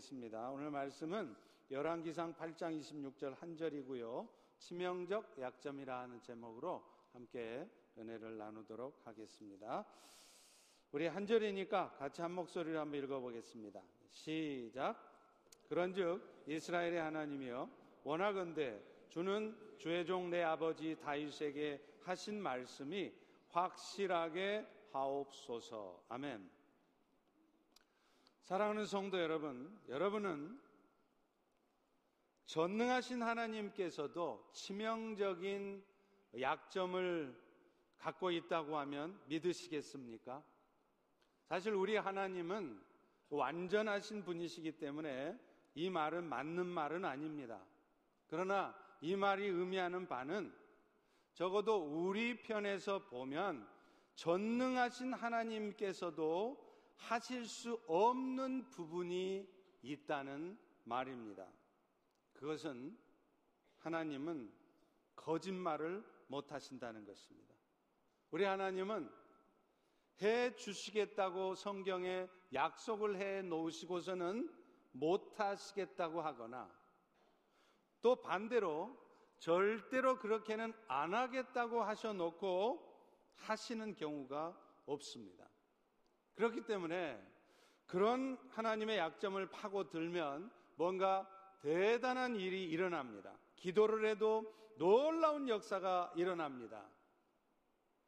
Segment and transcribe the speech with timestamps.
[0.00, 0.50] 보겠습니다.
[0.50, 1.34] 오늘 말씀은
[1.70, 4.28] 열왕기상 8장 26절 한 절이고요.
[4.58, 9.84] 치명적 약점이라 하는 제목으로 함께 은혜를 나누도록 하겠습니다.
[10.92, 13.82] 우리 한 절이니까 같이 한 목소리로 한번 읽어보겠습니다.
[14.10, 14.96] 시작.
[15.68, 17.68] 그런즉 이스라엘의 하나님이여
[18.04, 23.12] 원하건대 주는 주의 종 내 아버지 다윗에게 하신 말씀이
[23.48, 26.04] 확실하게 하옵소서.
[26.08, 26.59] 아멘.
[28.50, 30.60] 사랑하는 성도 여러분, 여러분은
[32.46, 35.84] 전능하신 하나님께서도 치명적인
[36.40, 37.40] 약점을
[37.96, 40.42] 갖고 있다고 하면 믿으시겠습니까?
[41.44, 42.82] 사실 우리 하나님은
[43.28, 45.38] 완전하신 분이시기 때문에
[45.76, 47.64] 이 말은 맞는 말은 아닙니다.
[48.26, 50.52] 그러나 이 말이 의미하는 바는
[51.34, 53.64] 적어도 우리 편에서 보면
[54.16, 56.69] 전능하신 하나님께서도
[57.00, 59.48] 하실 수 없는 부분이
[59.82, 61.46] 있다는 말입니다.
[62.34, 62.96] 그것은
[63.78, 64.52] 하나님은
[65.16, 67.54] 거짓말을 못 하신다는 것입니다.
[68.30, 69.10] 우리 하나님은
[70.22, 74.54] 해 주시겠다고 성경에 약속을 해 놓으시고서는
[74.92, 76.70] 못 하시겠다고 하거나
[78.02, 78.96] 또 반대로
[79.38, 82.86] 절대로 그렇게는 안 하겠다고 하셔 놓고
[83.36, 85.48] 하시는 경우가 없습니다.
[86.40, 87.22] 그렇기 때문에
[87.86, 91.28] 그런 하나님의 약점을 파고들면 뭔가
[91.60, 93.36] 대단한 일이 일어납니다.
[93.56, 96.82] 기도를 해도 놀라운 역사가 일어납니다.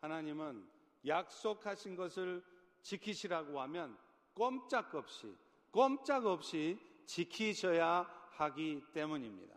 [0.00, 0.66] 하나님은
[1.06, 2.42] 약속하신 것을
[2.80, 3.98] 지키시라고 하면
[4.32, 5.36] 꼼짝없이,
[5.70, 9.54] 꼼짝없이 지키셔야 하기 때문입니다.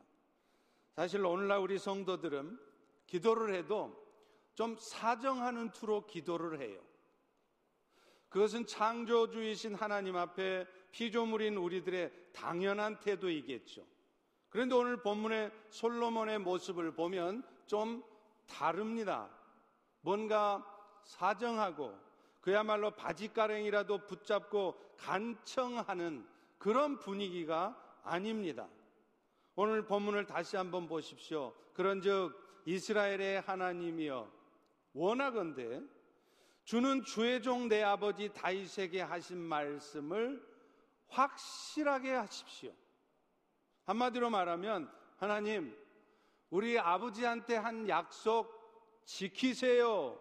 [0.98, 2.60] 사실 오늘날 우리 성도들은
[3.08, 4.06] 기도를 해도
[4.54, 6.95] 좀 사정하는 투로 기도를 해요.
[8.36, 13.88] 그것은 창조주이신 하나님 앞에 피조물인 우리들의 당연한 태도이겠죠.
[14.50, 18.04] 그런데 오늘 본문의 솔로몬의 모습을 보면 좀
[18.46, 19.30] 다릅니다.
[20.02, 20.66] 뭔가
[21.06, 21.98] 사정하고
[22.42, 28.68] 그야말로 바지가랭이라도 붙잡고 간청하는 그런 분위기가 아닙니다.
[29.56, 31.54] 오늘 본문을 다시 한번 보십시오.
[31.72, 32.34] 그런즉
[32.66, 34.30] 이스라엘의 하나님이여
[34.92, 35.95] 원하건대
[36.66, 40.44] 주는 주의 종 내 아버지 다윗에게 하신 말씀을
[41.08, 42.74] 확실하게 하십시오.
[43.86, 45.78] 한마디로 말하면 하나님
[46.50, 50.20] 우리 아버지한테 한 약속 지키세요.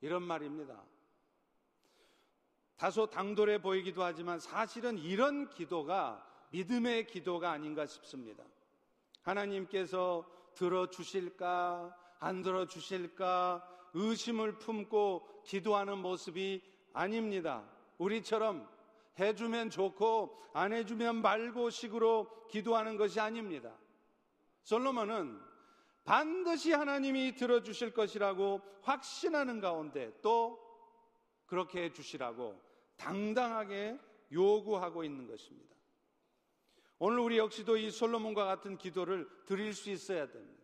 [0.00, 0.82] 이런 말입니다.
[2.76, 8.42] 다소 당돌해 보이기도 하지만 사실은 이런 기도가 믿음의 기도가 아닌가 싶습니다.
[9.20, 16.62] 하나님께서 들어주실까, 안 들어주실까, 의심을 품고 기도하는 모습이
[16.92, 17.68] 아닙니다.
[17.98, 18.68] 우리처럼
[19.18, 23.76] 해주면 좋고 안 해주면 말고 식으로 기도하는 것이 아닙니다.
[24.62, 25.40] 솔로몬은
[26.04, 30.58] 반드시 하나님이 들어주실 것이라고 확신하는 가운데 또
[31.46, 32.60] 그렇게 해주시라고
[32.96, 33.98] 당당하게
[34.32, 35.70] 요구하고 있는 것입니다.
[36.98, 40.62] 오늘 우리 역시도 이 솔로몬과 같은 기도를 드릴 수 있어야 됩니다.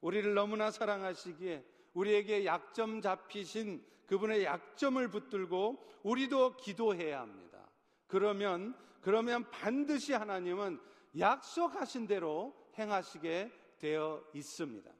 [0.00, 1.64] 우리를 너무나 사랑하시기에
[1.96, 7.66] 우리에게 약점 잡히신 그분의 약점을 붙들고 우리도 기도해야 합니다.
[8.06, 10.78] 그러면, 그러면 반드시 하나님은
[11.18, 14.90] 약속하신 대로 행하시게 되어 있습니다.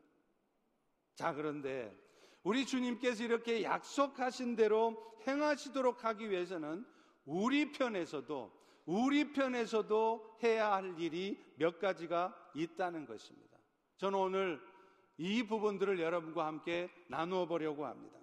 [1.15, 1.95] 자, 그런데
[2.43, 4.97] 우리 주님께서 이렇게 약속하신 대로
[5.27, 6.87] 행하시도록 하기 위해서는
[7.27, 8.53] 우리 편에서도
[8.87, 13.59] 우리 편에서도 해야 할 일이 몇 가지가 있다는 것입니다.
[13.99, 14.76] 저는 오늘
[15.19, 18.19] 이 부분들을 여러분과 함께 나누어 보려고 합니다.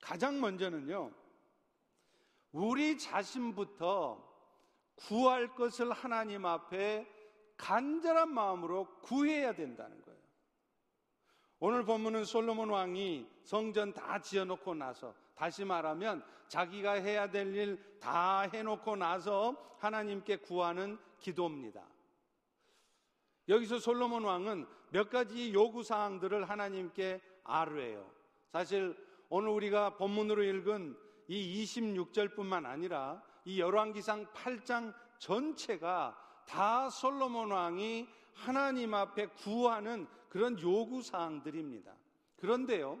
[0.00, 1.10] 가장 먼저는요,
[2.52, 4.26] 우리 자신부터
[4.94, 7.06] 구할 것을 하나님 앞에
[7.56, 10.18] 간절한 마음으로 구해야 된다는 거예요.
[11.60, 18.42] 오늘 본문은 솔로몬 왕이 성전 다 지어놓고 나서 다시 말하면 자기가 해야 될 일 다
[18.42, 21.82] 해놓고 나서 하나님께 구하는 기도입니다.
[23.48, 28.10] 여기서 솔로몬 왕은 몇 가지 요구 사항들을 하나님께 아뢰요.
[28.52, 28.96] 사실
[29.30, 30.96] 오늘 우리가 본문으로 읽은
[31.28, 36.16] 이 26절뿐만 아니라 이 열왕기상 8장 전체가
[36.46, 41.92] 다 솔로몬 왕이 하나님 앞에 구하는 그런 요구 사항들입니다.
[42.36, 42.98] 그런데요.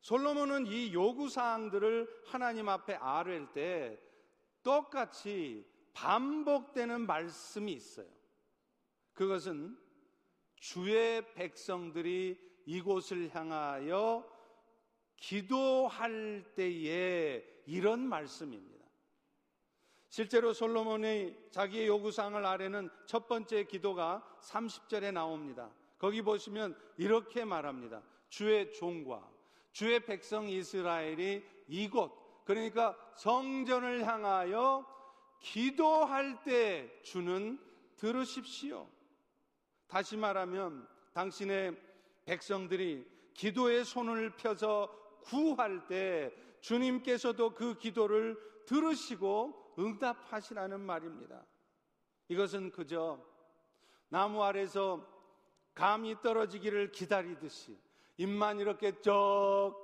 [0.00, 3.98] 솔로몬은 이 요구 사항들을 하나님 앞에 아뢰 때
[4.62, 8.13] 똑같이 반복되는 말씀이 있어요.
[9.14, 9.78] 그것은
[10.56, 14.28] 주의 백성들이 이곳을 향하여
[15.16, 18.84] 기도할 때에 이런 말씀입니다.
[20.08, 25.70] 실제로 솔로몬의 자기의 요구사항을 아래는 첫 번째 기도가 30절에 나옵니다.
[25.98, 28.02] 거기 보시면 이렇게 말합니다.
[28.28, 29.28] 주의 종과
[29.72, 34.86] 주의 백성 이스라엘이 이곳 그러니까 성전을 향하여
[35.40, 37.58] 기도할 때 주는
[37.96, 38.88] 들으십시오.
[39.94, 41.80] 다시 말하면 당신의
[42.24, 48.36] 백성들이 기도의 손을 펴서 구할 때 주님께서도 그 기도를
[48.66, 51.40] 들으시고 응답하시라는 말입니다.
[52.26, 53.24] 이것은 그저
[54.08, 55.06] 나무 아래서
[55.76, 57.78] 감이 떨어지기를 기다리듯이
[58.16, 59.76] 입만 이렇게 쩍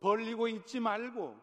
[0.00, 1.38] 벌리고 있지 말고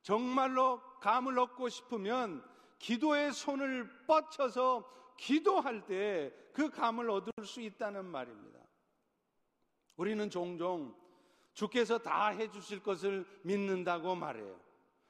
[0.00, 2.42] 정말로 감을 얻고 싶으면
[2.78, 8.58] 기도의 손을 뻗쳐서 기도할 때 그 감을 얻을 수 있다는 말입니다.
[9.98, 10.96] 우리는 종종
[11.52, 14.58] 주께서 다 해주실 것을 믿는다고 말해요.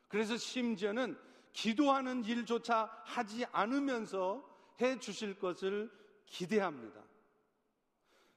[0.08, 1.16] 그래서 심지어는
[1.52, 4.44] 기도하는 일조차 하지 않으면서
[4.80, 5.88] 해 주실 것을
[6.26, 7.00] 기대합니다.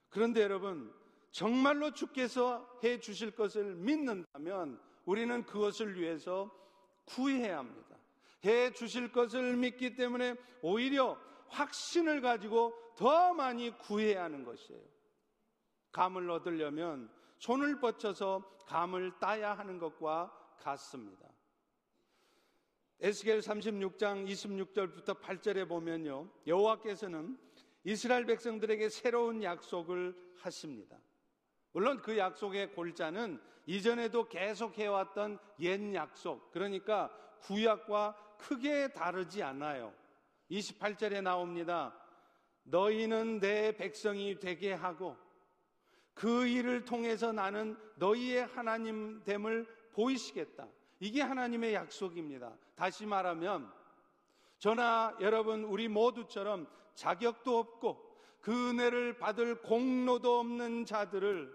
[0.08, 0.94] 그런데 여러분,
[1.32, 6.48] 정말로 주께서 해 주실 것을 믿는다면 우리는 그것을 위해서
[7.06, 7.96] 구해야 합니다.
[8.44, 11.18] 해 주실 것을 믿기 때문에 오히려
[11.50, 14.82] 확신을 가지고 더 많이 구해야 하는 것이에요.
[15.92, 21.28] 감을 얻으려면 손을 뻗쳐서 감을 따야 하는 것과 같습니다.
[23.00, 26.28] 에스겔 36장 26절부터 8절에 보면요.
[26.46, 27.38] 여호와께서는
[27.84, 30.98] 이스라엘 백성들에게 새로운 약속을 하십니다.
[31.72, 37.10] 물론 그 약속의 골자는 이전에도 계속 해왔던 옛 약속, 그러니까
[37.42, 39.94] 구약과 크게 다르지 않아요.
[40.50, 41.94] 28절에 나옵니다.
[42.64, 45.16] 너희는 내 백성이 되게 하고
[46.14, 50.68] 그 일을 통해서 나는 너희의 하나님 됨을 보이시겠다.
[50.98, 52.52] 이게 하나님의 약속입니다.
[52.74, 53.72] 다시 말하면
[54.58, 58.10] 저나 여러분 우리 모두처럼 자격도 없고
[58.40, 61.50] 그 은혜를 받을 공로도 없는 자들을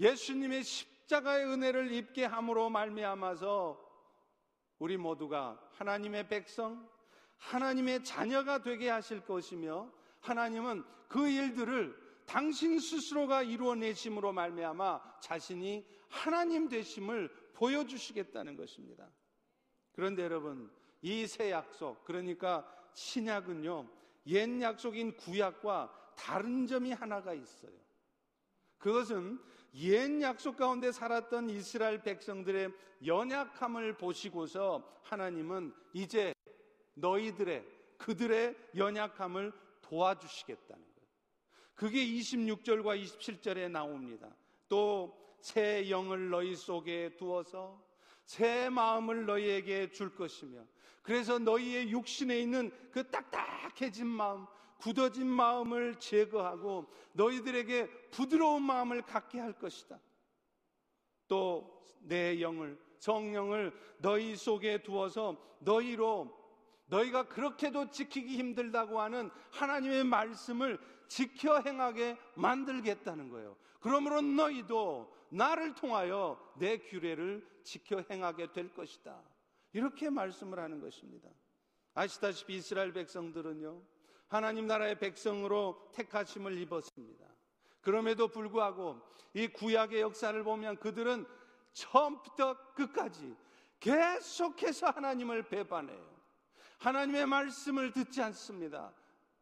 [0.00, 3.88] 예수님의 십자가의 은혜를 입게 함으로 말미암아서
[4.78, 6.88] 우리 모두가 하나님의 백성,
[7.40, 9.90] 하나님의 자녀가 되게 하실 것이며
[10.20, 11.96] 하나님은 그 일들을
[12.26, 19.10] 당신 스스로가 이루어내심으로 말미암아 자신이 하나님 되심을 보여주시겠다는 것입니다.
[19.92, 20.70] 그런데 여러분,
[21.02, 23.88] 이 새 약속, 그러니까 신약은요,
[24.26, 27.72] 옛 약속인 구약과 다른 점이 하나가 있어요.
[28.78, 29.40] 그것은
[29.74, 32.72] 옛 약속 가운데 살았던 이스라엘 백성들의
[33.06, 36.34] 연약함을 보시고서 하나님은 이제
[36.94, 37.66] 너희들의
[37.98, 39.52] 그들의 연약함을
[39.82, 41.08] 도와주시겠다는 거예요.
[41.74, 44.34] 그게 26절과 27절에 나옵니다.
[44.68, 47.82] 또 새 영을 너희 속에 두어서
[48.26, 50.64] 새 마음을 너희에게 줄 것이며
[51.02, 54.46] 그래서 너희의 육신에 있는 그 딱딱해진 마음,
[54.78, 59.98] 굳어진 마음을 제거하고 너희들에게 부드러운 마음을 갖게 할 것이다.
[61.26, 66.39] 또 내 영을 성령을 너희 속에 두어서 너희로
[66.90, 70.78] 너희가 그렇게도 지키기 힘들다고 하는 하나님의 말씀을
[71.08, 73.56] 지켜 행하게 만들겠다는 거예요.
[73.80, 79.22] 그러므로 너희도 나를 통하여 내 규례를 지켜 행하게 될 것이다.
[79.72, 81.28] 이렇게 말씀을 하는 것입니다.
[81.94, 83.82] 아시다시피 이스라엘 백성들은요,
[84.28, 87.26] 하나님 나라의 백성으로 택하심을 입었습니다.
[87.80, 89.00] 그럼에도 불구하고
[89.34, 91.26] 이 구약의 역사를 보면 그들은
[91.72, 93.34] 처음부터 끝까지
[93.78, 96.09] 계속해서 하나님을 배반해요.
[96.80, 98.92] 하나님의 말씀을 듣지 않습니다.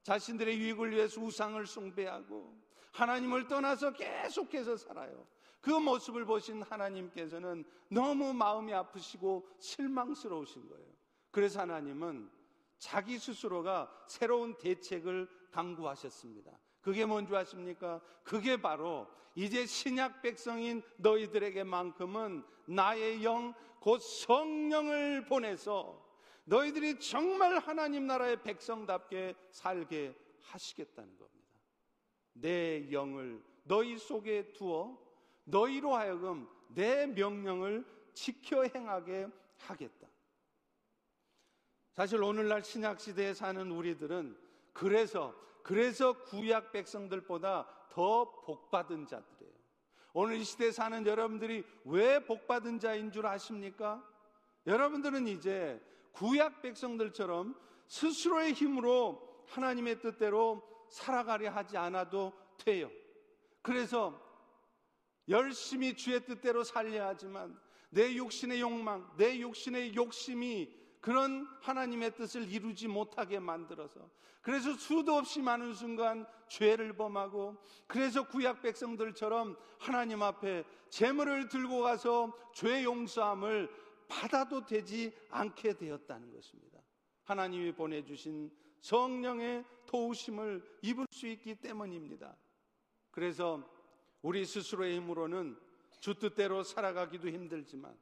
[0.03, 2.57] 자신들의 유익을 위해서 우상을 숭배하고
[2.93, 5.27] 하나님을 떠나서 계속해서 살아요.
[5.61, 10.87] 그 모습을 보신 하나님께서는 너무 마음이 아프시고 실망스러우신 거예요.
[11.31, 12.31] 그래서 하나님은
[12.79, 16.51] 자기 스스로가 새로운 대책을 강구하셨습니다.
[16.81, 18.01] 그게 뭔지 아십니까?
[18.25, 26.08] 그게 바로 이제 신약 백성인 너희들에게만큼은 나의 영, 곧 성령을 보내서
[26.49, 31.61] 너희들이 정말 하나님 나라의 백성답게 살게 하시겠다는 겁니다.
[32.33, 34.99] 내 영을 너희 속에 두어
[35.45, 39.29] 너희로 하여금 내 명령을 지켜 행하게
[39.59, 40.09] 하겠다.
[41.93, 44.37] 사실 오늘날 신약 시대에 사는 우리들은
[44.73, 49.53] 그래서 그래서 구약 백성들보다 더 복받은 자들이에요.
[50.15, 54.03] 오늘 이 시대에 사는 여러분들이 왜 복받은 자인 줄 아십니까?
[54.67, 55.79] 여러분들은 이제
[56.19, 57.55] 구약 백성들처럼
[57.87, 62.91] 스스로의 힘으로 하나님의 뜻대로 살아가려 하지 않아도 돼요.
[63.63, 64.21] 그래서
[65.29, 67.57] 열심히 주의 뜻대로 살려야 하지만
[67.91, 74.11] 내 육신의 욕망, 내 육신의 욕심이 그런 하나님의 뜻을 이루지 못하게 만들어서
[74.43, 77.57] 그래서 수도 없이 많은 순간 죄를 범하고
[77.87, 83.71] 그래서 구약 백성들처럼 하나님 앞에 재물을 들고 가서 죄 용서함을
[84.09, 86.81] 받아도 되지 않게 되었다는 것입니다.
[87.25, 88.51] 하나님이 보내주신
[88.81, 92.37] 성령의 도우심을 입을 수 있기 때문입니다.
[93.11, 93.63] 그래서
[94.23, 95.57] 우리 스스로의 힘으로는
[96.01, 97.97] 주 뜻대로 살아가기도 힘들지만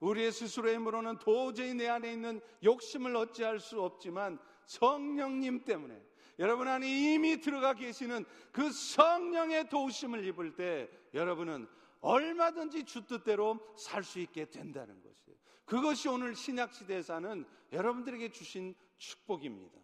[0.00, 6.00] 우리의 스스로의 힘으로는 도저히 내 안에 있는 욕심을 어찌할 수 없지만 성령님 때문에
[6.38, 11.66] 여러분 안에 이미 들어가 계시는 그 성령의 도우심을 입을 때 여러분은
[12.00, 15.36] 얼마든지 주 뜻대로 살 수 있게 된다는 것이에요.
[15.64, 19.78] 그것이 오늘 신약 시대에 사는 여러분들에게 주신 축복입니다.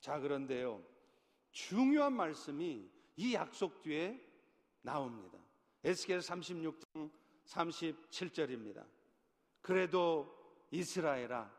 [0.00, 0.82] 자, 그런데요.
[1.50, 4.20] 중요한 말씀이 이 약속 뒤에
[4.82, 5.38] 나옵니다.
[5.84, 7.10] 에스겔 36장
[7.46, 8.86] 37절입니다.
[9.60, 10.32] 그래도
[10.70, 11.50] 이스라엘아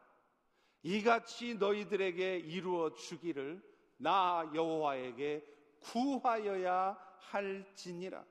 [0.84, 3.62] 이같이 너희들에게 이루어 주기를
[3.98, 5.46] 나 여호와에게
[5.82, 8.26] 구하여야 할지니라.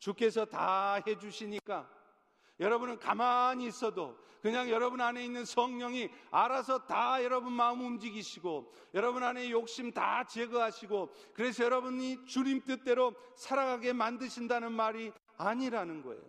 [0.00, 1.88] 주께서 다 해주시니까
[2.58, 9.50] 여러분은 가만히 있어도 그냥 여러분 안에 있는 성령이 알아서 다 여러분 마음 움직이시고 여러분 안에
[9.50, 16.22] 욕심 다 제거하시고 그래서 여러분이 주님 뜻대로 살아가게 만드신다는 말이 아니라는 거예요.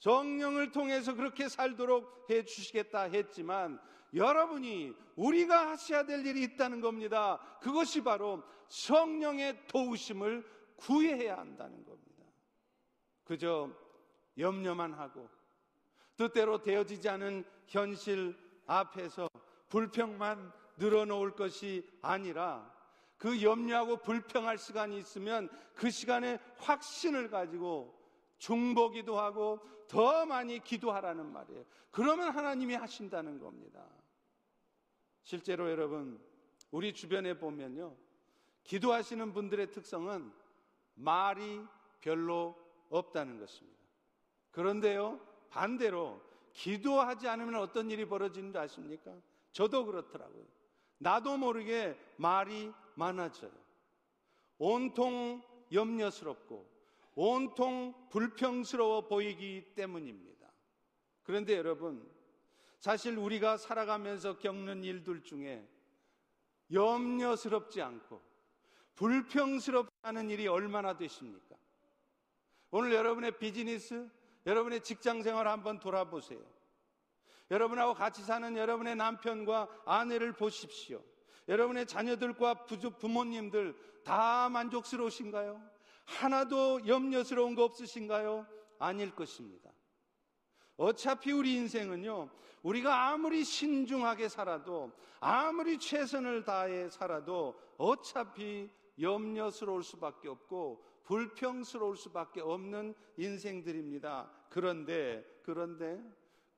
[0.00, 3.80] 성령을 통해서 그렇게 살도록 해 주시겠다 했지만
[4.14, 7.38] 여러분이 우리가 하셔야 될 일이 있다는 겁니다.
[7.60, 10.44] 그것이 바로 성령의 도우심을
[10.76, 11.91] 구해야 한다는 겁니다.
[13.24, 13.70] 그저
[14.38, 15.28] 염려만 하고
[16.16, 18.36] 뜻대로 되어지지 않은 현실
[18.66, 19.28] 앞에서
[19.68, 22.72] 불평만 늘어놓을 것이 아니라
[23.16, 27.98] 그 염려하고 불평할 시간이 있으면 그 시간에 확신을 가지고
[28.38, 31.64] 중보기도 하고 더 많이 기도하라는 말이에요.
[31.90, 33.86] 그러면 하나님이 하신다는 겁니다.
[35.22, 36.20] 실제로 여러분,
[36.70, 37.96] 우리 주변에 보면요.
[38.64, 40.32] 기도하시는 분들의 특성은
[40.94, 41.60] 말이
[42.00, 42.56] 별로
[42.92, 43.78] 없다는 것입니다.
[44.50, 45.18] 그런데요,
[45.48, 46.20] 반대로
[46.52, 49.12] 기도하지 않으면 어떤 일이 벌어지는 줄 아십니까?
[49.52, 50.44] 저도 그렇더라고요.
[50.98, 53.50] 나도 모르게 말이 많아져요.
[54.58, 56.70] 온통 염려스럽고
[57.14, 60.46] 온통 불평스러워 보이기 때문입니다.
[61.22, 62.08] 그런데 여러분,
[62.78, 65.66] 사실 우리가 살아가면서 겪는 일들 중에
[66.72, 68.20] 염려스럽지 않고
[68.94, 71.51] 불평스럽지 않은 일이 얼마나 되십니까?
[72.72, 74.08] 오늘 여러분의 비즈니스,
[74.46, 76.40] 여러분의 직장 생활 한번 돌아보세요.
[77.50, 81.04] 여러분하고 같이 사는 여러분의 남편과 아내를 보십시오.
[81.48, 82.64] 여러분의 자녀들과
[82.98, 85.62] 부모님들 다 만족스러우신가요?
[86.06, 88.46] 하나도 염려스러운 거 없으신가요?
[88.78, 89.70] 아닐 것입니다.
[90.78, 92.30] 어차피 우리 인생은요,
[92.62, 102.94] 우리가 아무리 신중하게 살아도, 아무리 최선을 다해 살아도, 어차피 염려스러울 수밖에 없고, 불평스러울 수밖에 없는
[103.16, 104.30] 인생들입니다.
[104.48, 106.00] 그런데, 그런데,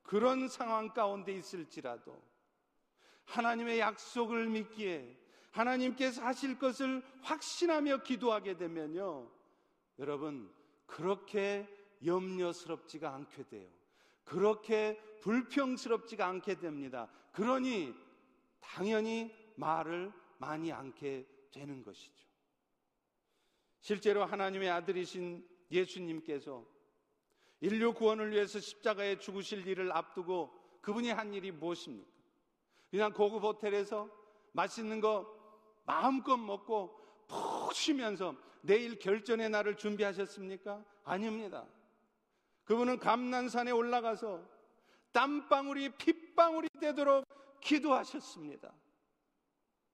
[0.03, 2.21] 그런 상황 가운데 있을지라도,
[3.25, 5.17] 하나님의 약속을 믿기에,
[5.51, 9.29] 하나님께서 하실 것을 확신하며 기도하게 되면요,
[9.99, 10.51] 여러분,
[10.85, 11.67] 그렇게
[12.05, 13.69] 염려스럽지가 않게 돼요.
[14.23, 17.07] 그렇게 불평스럽지가 않게 됩니다.
[17.31, 17.93] 그러니
[18.59, 22.25] 당연히 말을 많이 않게 되는 것이죠.
[23.85, 26.65] 실제로 하나님의 아들이신 예수님께서
[27.61, 32.09] 인류 구원을 위해서 십자가에 죽으실 일을 앞두고 그분이 한 일이 무엇입니까?
[32.89, 34.09] 그냥 고급 호텔에서
[34.53, 35.31] 맛있는 거
[35.85, 40.83] 마음껏 먹고 푹 쉬면서 내일 결전의 날을 준비하셨습니까?
[41.03, 41.67] 아닙니다.
[42.63, 44.49] 그분은 감난산에 올라가서
[45.11, 47.23] 땀방울이 핏방울이 되도록
[47.61, 48.73] 기도하셨습니다.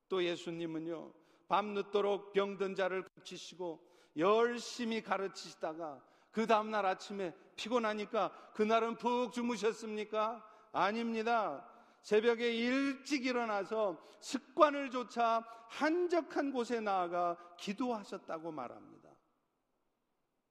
[0.08, 1.12] 또 예수님은요,
[1.52, 10.48] 밤늦도록 병든 자를 고치시고 열심히 가르치시다가 그 다음날 아침에 피곤하니까 그날은 푹 주무셨습니까?
[10.72, 11.68] 아닙니다.
[12.04, 19.10] 새벽에 일찍 일어나서 습관을 조차 한적한 곳에 나아가 기도하셨다고 말합니다.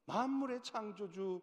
[0.05, 1.41] 만물의 창조주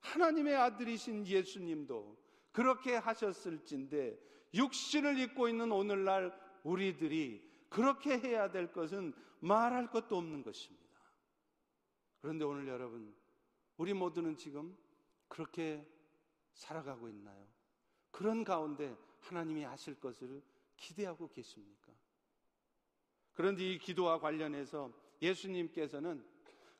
[0.00, 2.18] 하나님의 아들이신 예수님도
[2.52, 4.18] 그렇게 하셨을진데
[4.52, 10.84] 육신을 입고 있는 오늘날 우리들이 그렇게 해야 될 것은 말할 것도 없는 것입니다.
[12.20, 13.14] 그런데 오늘 여러분,
[13.78, 14.76] 우리 모두는 지금
[15.28, 15.88] 그렇게
[16.52, 17.46] 살아가고 있나요?
[18.10, 20.42] 그런 가운데 하나님이 하실 것을
[20.76, 21.92] 기대하고 계십니까?
[23.32, 26.22] 그런데 이 기도와 관련해서 예수님께서는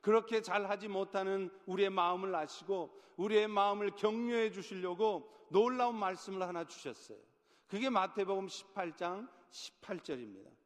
[0.00, 7.18] 그렇게 잘하지 못하는 우리의 마음을 아시고 우리의 마음을 격려해 주시려고 놀라운 말씀을 하나 주셨어요.
[7.66, 10.59] 그게 마태복음 18장 18절입니다.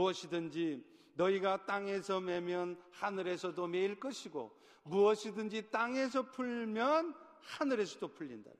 [0.00, 0.82] 무엇이든지
[1.14, 8.50] 너희가 땅에서 매면 하늘에서도 매일 것이고 무엇이든지 땅에서 풀면 하늘에서도 풀린다.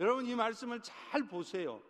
[0.00, 1.80] 여러분 이 말씀을 잘 보세요.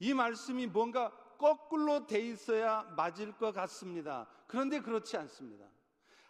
[0.00, 4.26] 이 말씀이 뭔가 거꾸로 돼 있어야 맞을 것 같습니다.
[4.48, 5.64] 그런데 그렇지 않습니다.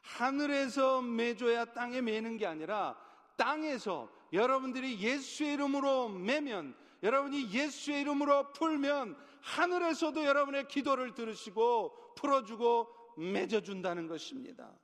[0.02, 2.99] 하늘에서 매줘야 땅에 매는 게 아니라
[3.37, 14.09] 땅에서 여러분들이 예수의 이름으로 매면 여러분이 예수의 이름으로 풀면 하늘에서도 여러분의 기도를 들으시고 풀어주고 맺어준다는
[14.09, 14.75] 것입니다.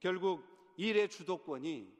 [0.00, 0.44] 결국
[0.76, 1.94] 일의 주도권이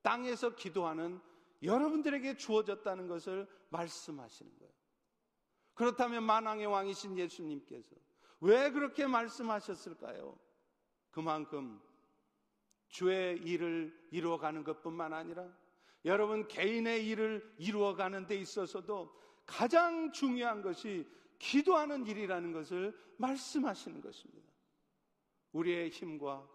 [0.00, 1.20] 땅에서 기도하는
[1.62, 4.72] 여러분들에게 주어졌다는 것을 말씀하시는 거예요.
[5.74, 7.94] 그렇다면 만왕의 왕이신 예수님께서
[8.40, 10.38] 왜 그렇게 말씀하셨을까요?
[11.10, 11.80] 그만큼
[12.88, 15.46] 주의 일을 이루어가는 것 뿐만 아니라
[16.04, 19.14] 여러분 개인의 일을 이루어가는 데 있어서도
[19.52, 21.06] 가장 중요한 것이
[21.38, 24.50] 기도하는 일이라는 것을 말씀하시는 것입니다.
[25.52, 26.48] 우리의 힘과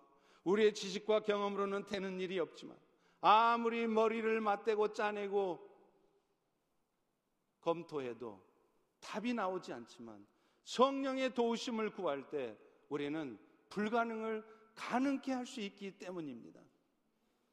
[0.43, 2.75] 우리의 지식과 경험으로는 되는 일이 없지만
[3.21, 5.59] 아무리 머리를 맞대고 짜내고
[7.59, 8.43] 검토해도
[8.99, 10.25] 답이 나오지 않지만
[10.63, 12.57] 성령의 도우심을 구할 때
[12.89, 13.37] 우리는
[13.69, 16.59] 불가능을 가능케 할 수 있기 때문입니다.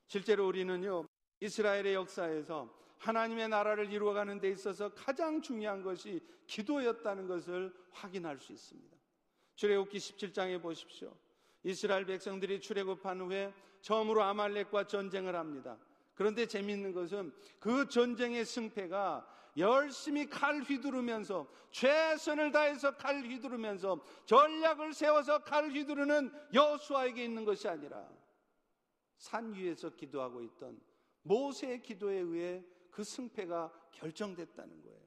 [0.07, 1.07] 실제로 우리는요,
[1.41, 8.97] 이스라엘의 역사에서 하나님의 나라를 이루어가는 데 있어서 가장 중요한 것이 기도였다는 것을 확인할 수 있습니다.
[9.57, 11.15] 출애굽기 17장에 보십시오.
[11.63, 15.77] 이스라엘 백성들이 출애굽한 후에 처음으로 아말렉과 전쟁을 합니다.
[16.15, 25.45] 그런데 재미있는 것은 그 전쟁의 승패가 열심히 칼 휘두르면서 최선을 다해서 칼 휘두르면서 전략을 세워서
[25.45, 28.09] 칼 휘두르는 여수아에게 있는 것이 아니라
[29.19, 30.81] 산 위에서 기도하고 있던
[31.23, 35.01] 모세의 기도에 의해 그 승패가 결정됐다는 거예요.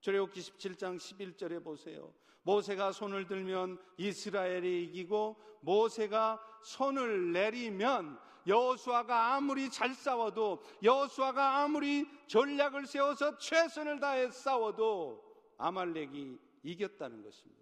[0.00, 2.12] 출애굽기 17장 11절에 보세요.
[2.42, 12.86] 모세가 손을 들면 이스라엘이 이기고 모세가 손을 내리면 여호수아가 아무리 잘 싸워도 여호수아가 아무리 전략을
[12.86, 15.22] 세워서 최선을 다해 싸워도
[15.58, 17.60] 아말렉이 이겼다는 것입니다.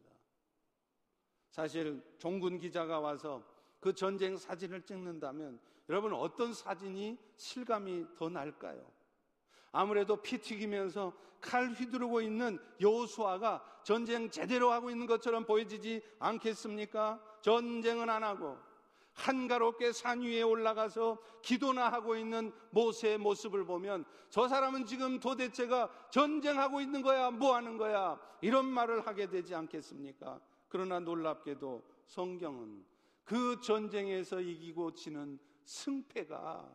[1.51, 3.45] 사실 종군 기자가 와서
[3.81, 8.98] 그 전쟁 사진을 찍는다면 여러분 어떤 사진이 실감이 더 날까요?
[9.72, 17.20] 아무래도 피 튀기면서 칼 휘두르고 있는 여호수아가 전쟁 제대로 하고 있는 것처럼 보여지지 않겠습니까?
[17.42, 18.59] 전쟁은 안 하고
[19.14, 26.81] 한가롭게 산 위에 올라가서 기도나 하고 있는 모세의 모습을 보면 저 사람은 지금 도대체가 전쟁하고
[26.81, 28.18] 있는 거야, 뭐 하는 거야?
[28.40, 30.40] 이런 말을 하게 되지 않겠습니까?
[30.68, 32.85] 그러나 놀랍게도 성경은
[33.24, 36.68] 그 전쟁에서 이기고 지는 승패가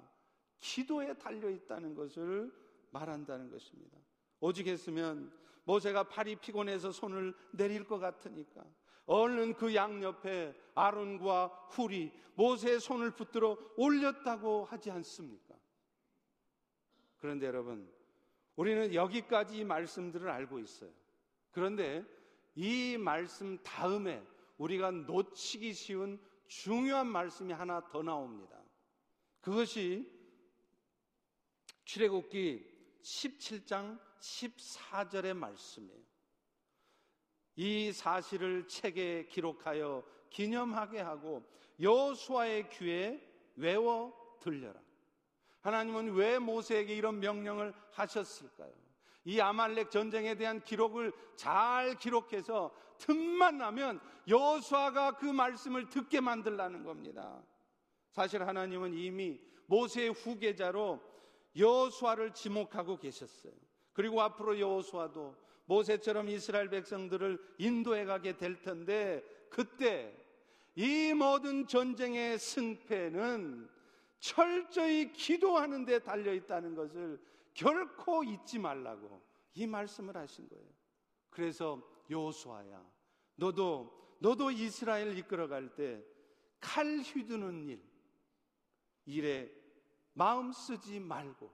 [0.60, 2.52] 기도에 달려 있다는 것을
[2.94, 3.98] 말한다는 것입니다.
[4.40, 5.34] 오직 했으면
[5.66, 8.64] 모세가 팔이 피곤해서 손을 내릴 것 같으니까
[9.06, 15.56] 얼른 그 양 옆에 아론과 훌이 모세의 손을 붙들어 올렸다고 하지 않습니까?
[17.18, 17.92] 그런데 여러분,
[18.56, 20.92] 우리는 여기까지 이 말씀들을 알고 있어요.
[21.52, 22.06] 그런데
[22.56, 24.26] 이 말씀 다음에
[24.58, 28.62] 우리가 놓치기 쉬운 중요한 말씀이 하나 더 나옵니다.
[29.42, 30.10] 그것이
[31.86, 32.73] 출애굽기
[33.04, 36.02] 17장 14절의 말씀이에요.
[37.56, 41.44] 이 사실을 책에 기록하여 기념하게 하고
[41.80, 43.22] 여호수아의 귀에
[43.56, 44.80] 외워 들려라.
[45.62, 48.74] 하나님은 왜 모세에게 이런 명령을 하셨을까요?
[49.26, 57.42] 이 아말렉 전쟁에 대한 기록을 잘 기록해서 틈만 나면 여호수아가 그 말씀을 듣게 만들라는 겁니다.
[58.12, 61.02] 사실 하나님은 이미 모세의 후계자로
[61.56, 63.54] 여호수아를 지목하고 계셨어요.
[63.94, 65.36] 그리고 앞으로 여호수아도
[65.66, 70.18] 모세처럼 이스라엘 백성들을 인도해 가게 될 텐데 그때
[70.76, 73.70] 이 모든 전쟁의 승패는
[74.20, 77.22] 철저히 기도하는 데 달려 있다는 것을
[77.54, 79.22] 결코 잊지 말라고
[79.54, 80.66] 이 말씀을 하신 거예요.
[81.30, 82.84] 그래서 여호수아야
[83.36, 86.14] 너도 너도 이스라엘 이끌어 갈 때
[86.64, 87.84] 칼 휘두는 일
[89.06, 89.52] 일에
[90.14, 91.52] 마음 쓰지 말고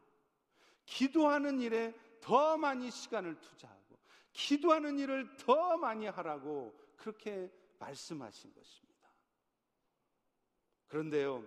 [0.86, 3.98] 기도하는 일에 더 많이 시간을 투자하고
[4.34, 9.10] 기도하는 일을 더 많이 하라고 그렇게 말씀하신 것입니다.
[10.88, 11.46] 그런데요,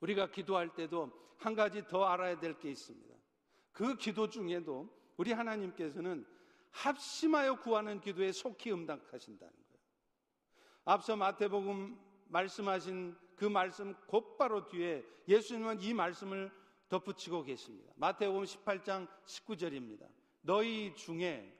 [0.00, 3.14] 우리가 기도할 때도 한 가지 더 알아야 될 게 있습니다.
[3.72, 6.26] 그 기도 중에도 우리 하나님께서는
[6.70, 9.84] 합심하여 구하는 기도에 속히 응답하신다는 거예요.
[10.84, 11.98] 앞서 마태복음
[12.28, 16.50] 말씀하신 그 말씀 곧바로 뒤에 예수님은 이 말씀을
[16.88, 17.92] 덧붙이고 계십니다.
[17.96, 20.06] 마태복음 18장 19절입니다.
[20.42, 21.52] 너희 중에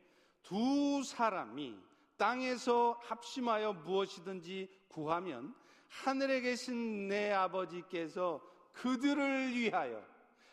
[0.43, 1.77] 두 사람이
[2.17, 5.55] 땅에서 합심하여 무엇이든지 구하면
[5.89, 8.41] 하늘에 계신 내 아버지께서
[8.73, 10.05] 그들을 위하여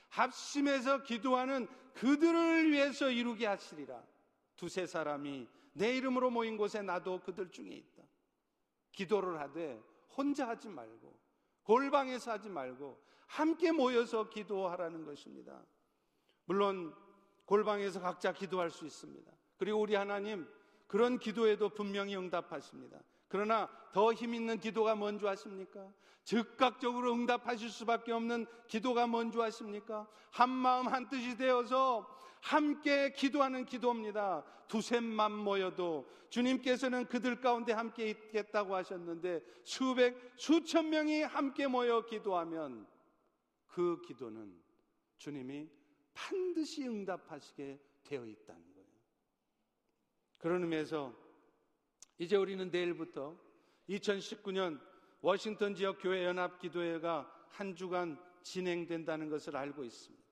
[0.10, 4.02] 합심해서 기도하는 그들을 위해서 이루게 하시리라.
[4.56, 8.04] 두세 사람이 내 이름으로 모인 곳에 나도 그들 중에 있다.
[8.92, 9.82] 기도를 하되
[10.18, 11.20] 혼자 하지 말고
[11.64, 15.64] 골방에서 하지 말고 함께 모여서 기도하라는 것입니다.
[16.46, 16.94] 물론
[17.46, 19.32] 골방에서 각자 기도할 수 있습니다.
[19.58, 20.48] 그리고 우리 하나님
[20.88, 23.00] 그런 기도에도 분명히 응답하십니다.
[23.32, 25.90] 그러나 더 힘 있는 기도가 뭔지 아십니까?
[26.26, 30.06] 즉각적으로 응답하실 수밖에 없는 기도가 뭔지 아십니까?
[30.32, 32.06] 한 마음 한 뜻이 되어서
[32.42, 34.44] 함께 기도하는 기도입니다.
[34.68, 42.86] 두셋만 모여도 주님께서는 그들 가운데 함께 있겠다고 하셨는데 수백, 수천 명이 함께 모여 기도하면
[43.68, 44.62] 그 기도는
[45.18, 45.70] 주님이
[46.14, 48.88] 반드시 응답하시게 되어 있다는 거예요.
[50.38, 51.21] 그런 의미에서
[52.22, 53.36] 이제 우리는 내일부터
[53.90, 54.80] 2019년
[55.22, 60.24] 워싱턴 지역 교회 연합 기도회가 한 주간 진행된다는 것을 알고 있습니다.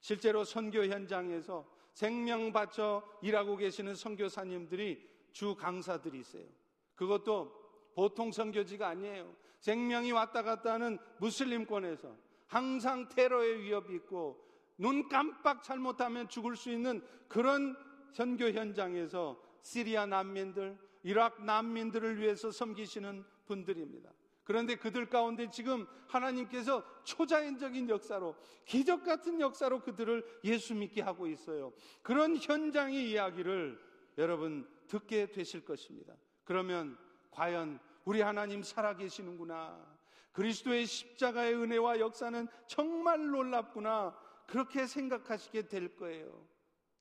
[0.00, 6.48] 실제로 선교 현장에서 생명 바쳐 일하고 계시는 선교사님들이 주 강사들이세요.
[6.96, 9.32] 그것도 보통 선교지가 아니에요.
[9.60, 12.16] 생명이 왔다 갔다 하는 무슬림권에서
[12.48, 14.44] 항상 테러의 위협이 있고
[14.76, 17.76] 눈 깜빡 잘못하면 죽을 수 있는 그런
[18.10, 24.12] 선교 현장에서 시리아 난민들, 이라크 난민들을 위해서 섬기시는 분들입니다.
[24.44, 31.72] 그런데 그들 가운데 지금 하나님께서 초자연적인 역사로 기적 같은 역사로 그들을 예수 믿게 하고 있어요.
[32.02, 33.80] 그런 현장의 이야기를
[34.18, 36.14] 여러분 듣게 되실 것입니다.
[36.44, 36.98] 그러면
[37.30, 39.94] 과연 우리 하나님 살아계시는구나.
[40.32, 44.14] 그리스도의 십자가의 은혜와 역사는 정말 놀랍구나.
[44.46, 46.46] 그렇게 생각하시게 될 거예요.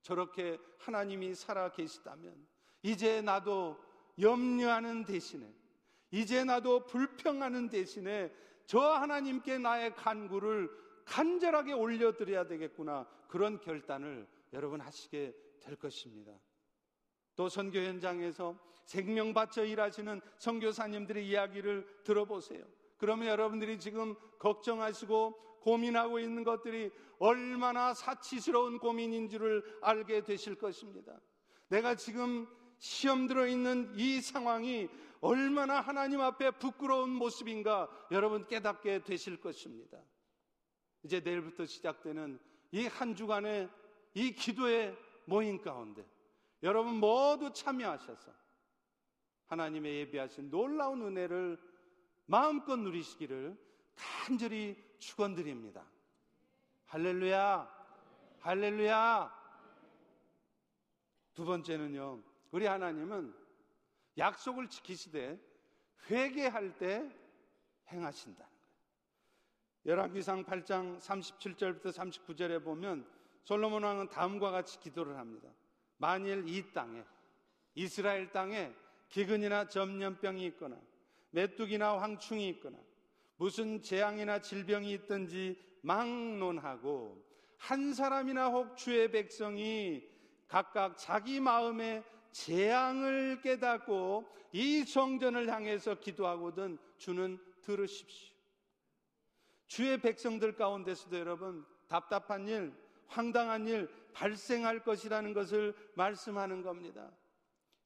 [0.02, 2.53] 저렇게 하나님이 살아계시다면
[2.84, 3.78] 이제 나도
[4.20, 5.52] 염려하는 대신에
[6.12, 8.32] 이제 나도 불평하는 대신에
[8.66, 10.70] 저 하나님께 나의 간구를
[11.06, 13.08] 간절하게 올려드려야 되겠구나.
[13.28, 16.32] 그런 결단을 여러분 하시게 될 것입니다.
[17.36, 22.64] 또 선교 현장에서 생명 바쳐 일하시는 선교사님들의 이야기를 들어보세요.
[22.98, 31.20] 그러면 여러분들이 지금 걱정하시고 고민하고 있는 것들이 얼마나 사치스러운 고민인 줄을 알게 되실 것입니다.
[31.70, 32.48] 내가 지금
[32.84, 34.90] 시험 들어 있는 이 상황이
[35.22, 39.98] 얼마나 하나님 앞에 부끄러운 모습인가 여러분 깨닫게 되실 것입니다.
[41.02, 42.38] 이제 내일부터 시작되는
[42.74, 43.70] 이 한 주간의
[44.16, 46.06] 이 기도의 모임 가운데
[46.62, 48.34] 여러분 모두 참여하셔서
[49.46, 51.58] 하나님의 예비하신 놀라운 은혜를
[52.26, 53.58] 마음껏 누리시기를
[53.96, 55.86] 간절히 축원드립니다.
[56.88, 57.66] 할렐루야.
[58.42, 59.44] 할렐루야.
[61.34, 62.33] 두 번째는요.
[62.54, 63.34] 우리 하나님은
[64.16, 65.40] 약속을 지키시되
[66.08, 67.10] 회개할 때
[67.92, 69.98] 행하신다는 거예요.
[69.98, 73.10] 열왕기상 8장 37절부터 39절에 보면
[73.44, 75.50] 솔로몬 왕은 다음과 같이 기도를 합니다.
[75.98, 77.04] 만일 이 땅에
[77.74, 78.72] 이스라엘 땅에
[79.10, 80.80] 기근이나 전염병이 있거나
[81.32, 82.78] 메뚜기나 황충이 있거나
[83.38, 87.20] 무슨 재앙이나 질병이 있든지 막론하고
[87.58, 90.08] 한 사람이나 혹 주의 백성이
[90.48, 98.34] 각각 자기 마음에 재앙을 깨닫고 이 성전을 향해서 기도하거든 주는 들으십시오.
[99.68, 102.74] 주의 백성들 가운데서도 여러분 답답한 일,
[103.08, 107.10] 황당한 일 발생할 것이라는 것을 말씀하는 겁니다.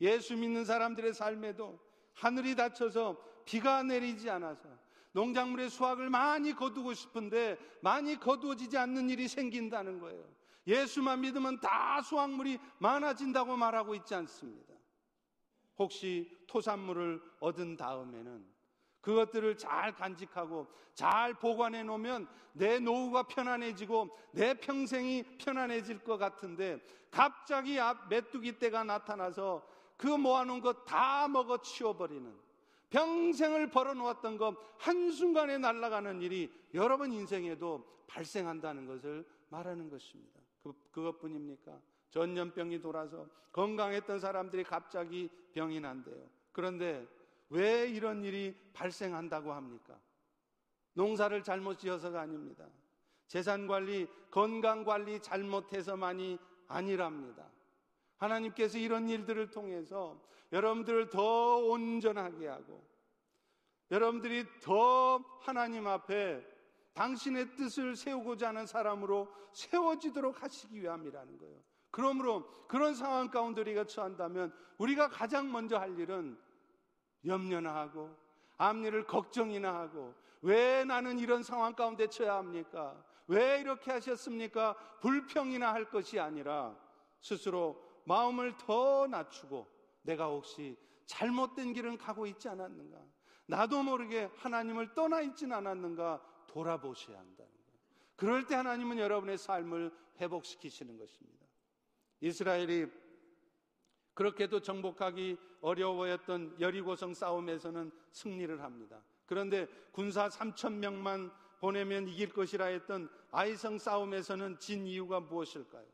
[0.01, 1.79] 예수 믿는 사람들의 삶에도
[2.13, 4.67] 하늘이 닫혀서 비가 내리지 않아서
[5.13, 10.23] 농작물의 수확을 많이 거두고 싶은데 많이 거두어지지 않는 일이 생긴다는 거예요.
[10.67, 14.73] 예수만 믿으면 다 수확물이 많아진다고 말하고 있지 않습니다.
[15.79, 18.45] 혹시 토산물을 얻은 다음에는
[19.01, 27.79] 그것들을 잘 간직하고 잘 보관해 놓으면 내 노후가 편안해지고 내 평생이 편안해질 것 같은데 갑자기
[27.79, 32.35] 앞 메뚜기 때가 나타나서 그 모아놓은 것 다 먹어 치워버리는
[32.89, 40.46] 평생을 벌어놓았던 것 한순간에 날아가는 일이 여러분 인생에도 발생한다는 것을 말하는 것입니다.
[40.67, 41.79] 그, 그것뿐입니까?
[42.09, 46.29] 전염병이 돌아서 건강했던 사람들이 갑자기 병이 난대요.
[46.51, 47.07] 그런데
[47.49, 49.99] 왜 이런 일이 발생한다고 합니까?
[50.93, 52.67] 농사를 잘못 지어서가 아닙니다.
[53.27, 57.49] 재산 관리, 건강 관리 잘못해서만이 아니랍니다.
[58.17, 60.19] 하나님께서 이런 일들을 통해서
[60.51, 62.83] 여러분들을 더 온전하게 하고
[63.91, 66.45] 여러분들이 더 하나님 앞에
[66.97, 71.59] 당신의 뜻을 세우고자 하는 사람으로 세워지도록 하시기 위함이라는 거예요.
[71.91, 76.37] 그러므로 그런 상황 가운데 우리가 처한다면 우리가 가장 먼저 할 일은
[77.23, 78.15] 염려나 하고
[78.57, 83.03] 앞일을 걱정이나 하고 왜 나는 이런 상황 가운데 처해야 합니까?
[83.27, 84.75] 왜 이렇게 하셨습니까?
[84.99, 86.75] 불평이나 할 것이 아니라
[87.21, 89.67] 스스로 마음을 더 낮추고
[90.01, 92.97] 내가 혹시 잘못된 길은 가고 있지 않았는가?
[93.45, 96.36] 나도 모르게 하나님을 떠나 있진 않았는가?
[96.47, 97.79] 돌아보셔야 한다는 거예요.
[98.15, 101.45] 그럴 때 하나님은 여러분의 삶을 회복시키시는 것입니다.
[102.21, 102.87] 이스라엘이
[104.13, 109.03] 그렇게도 정복하기 어려워했던 여리고성 싸움에서는 승리를 합니다.
[109.27, 115.85] 그런데 군사 3천 명만 보내면 이길 것이라 했던 아이성 싸움에서는 진 이유가 무엇일까요?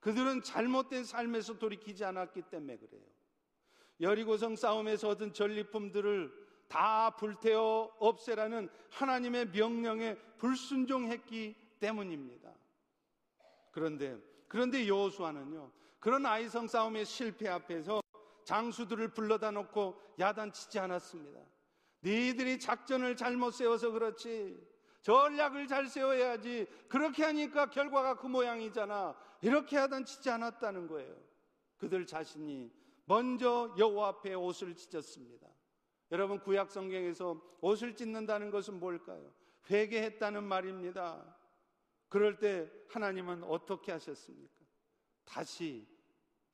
[0.00, 3.04] 그들은 잘못된 삶에서 돌이키지 않았기 때문에 그래요.
[4.00, 12.52] 여리고성 싸움에서 얻은 전리품들을 다 불태워 없애라는 하나님의 명령에 불순종했기 때문입니다.
[13.70, 15.70] 그런데 그런데 여호수아는요.
[16.00, 18.00] 그런 아이성 싸움의 실패 앞에서
[18.44, 21.40] 장수들을 불러다 놓고 야단치지 않았습니다.
[22.02, 24.58] 니들이 작전을 잘못 세워서 그렇지.
[25.02, 26.66] 전략을 잘 세워야지.
[26.88, 29.14] 그렇게 하니까 결과가 그 모양이잖아.
[29.42, 31.14] 이렇게 야단치지 않았다는 거예요.
[31.76, 32.70] 그들 자신이
[33.04, 35.46] 먼저 여호와 앞에 옷을 찢었습니다.
[36.10, 39.32] 여러분 구약 성경에서 옷을 찢는다는 것은 뭘까요?
[39.70, 41.36] 회개했다는 말입니다.
[42.08, 44.54] 그럴 때 하나님은 어떻게 하셨습니까?
[45.24, 45.86] 다시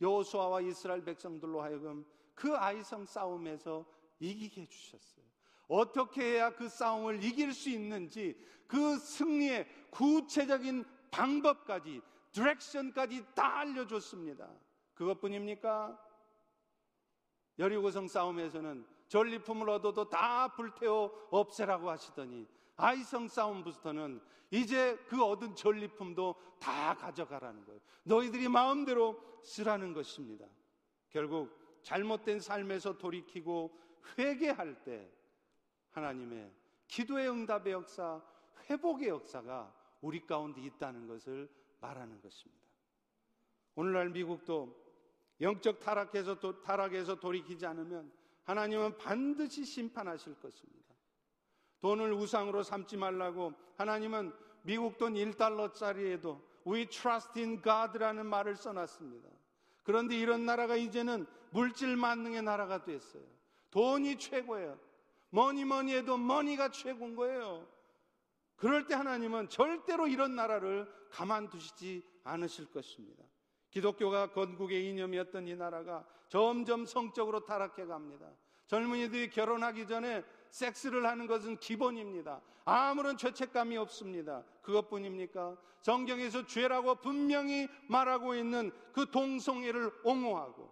[0.00, 3.86] 여호수아와 이스라엘 백성들로 하여금 그 아이성 싸움에서
[4.18, 5.24] 이기게 해 주셨어요.
[5.68, 8.36] 어떻게 해야 그 싸움을 이길 수 있는지
[8.66, 14.50] 그 승리의 구체적인 방법까지 디렉션까지 다 알려줬습니다.
[14.94, 16.00] 그것뿐입니까?
[17.58, 26.94] 여리고성 싸움에서는 전리품을 얻어도 다 불태워 없애라고 하시더니 아이성 싸움부터는 이제 그 얻은 전리품도 다
[26.94, 27.80] 가져가라는 거예요.
[28.04, 30.46] 너희들이 마음대로 쓰라는 것입니다.
[31.10, 33.78] 결국 잘못된 삶에서 돌이키고
[34.18, 35.10] 회개할 때
[35.90, 36.52] 하나님의
[36.86, 38.22] 기도의 응답의 역사,
[38.68, 41.48] 회복의 역사가 우리 가운데 있다는 것을
[41.80, 42.64] 말하는 것입니다.
[43.74, 44.84] 오늘날 미국도
[45.40, 48.12] 영적 타락에서, 타락에서 돌이키지 않으면
[48.44, 50.94] 하나님은 반드시 심판하실 것입니다.
[51.80, 59.28] 돈을 우상으로 삼지 말라고 하나님은 미국 돈 1달러짜리에도 We trust in God라는 말을 써놨습니다.
[59.82, 63.22] 그런데 이런 나라가 이제는 물질 만능의 나라가 됐어요.
[63.70, 64.78] 돈이 최고예요.
[65.30, 67.68] 뭐니 뭐니 해도 머니가 최고인 거예요.
[68.56, 73.22] 그럴 때 하나님은 절대로 이런 나라를 가만두시지 않으실 것입니다.
[73.74, 78.30] 기독교가 건국의 이념이었던 이 나라가 점점 성적으로 타락해 갑니다.
[78.68, 82.40] 젊은이들이 결혼하기 전에 섹스를 하는 것은 기본입니다.
[82.64, 84.44] 아무런 죄책감이 없습니다.
[84.62, 85.56] 그것뿐입니까?
[85.80, 90.70] 성경에서 죄라고 분명히 말하고 있는 그 동성애를 옹호하고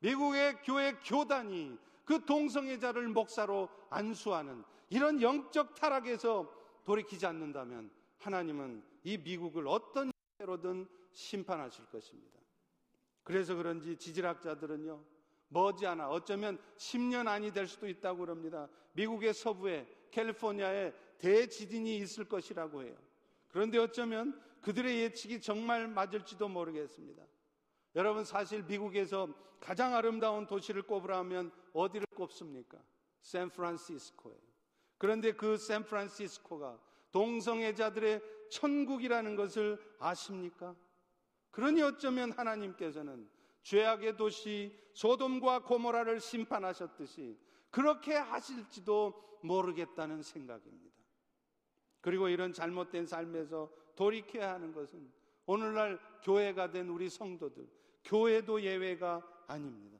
[0.00, 6.50] 미국의 교회 교단이 그 동성애자를 목사로 안수하는 이런 영적 타락에서
[6.84, 12.37] 돌이키지 않는다면 하나님은 이 미국을 어떤 형태로든 심판하실 것입니다.
[13.28, 15.04] 그래서 그런지 지질학자들은요,
[15.48, 18.70] 머지않아 어쩌면 10년 안이 될 수도 있다고 그럽니다.
[18.94, 22.96] 미국의 서부에 캘리포니아에 대지진이 있을 것이라고 해요.
[23.48, 27.22] 그런데 어쩌면 그들의 예측이 정말 맞을지도 모르겠습니다.
[27.96, 29.28] 여러분 사실 미국에서
[29.60, 32.78] 가장 아름다운 도시를 꼽으라면 어디를 꼽습니까?
[33.20, 34.38] 샌프란시스코예요.
[34.96, 36.80] 그런데 그 샌프란시스코가
[37.12, 40.74] 동성애자들의 천국이라는 것을 아십니까?
[41.50, 43.28] 그러니 어쩌면 하나님께서는
[43.62, 47.38] 죄악의 도시 소돔과 고모라를 심판하셨듯이
[47.70, 50.96] 그렇게 하실지도 모르겠다는 생각입니다.
[52.00, 55.12] 그리고 이런 잘못된 삶에서 돌이켜야 하는 것은
[55.46, 57.68] 오늘날 교회가 된 우리 성도들,
[58.04, 59.98] 교회도 예외가 아닙니다.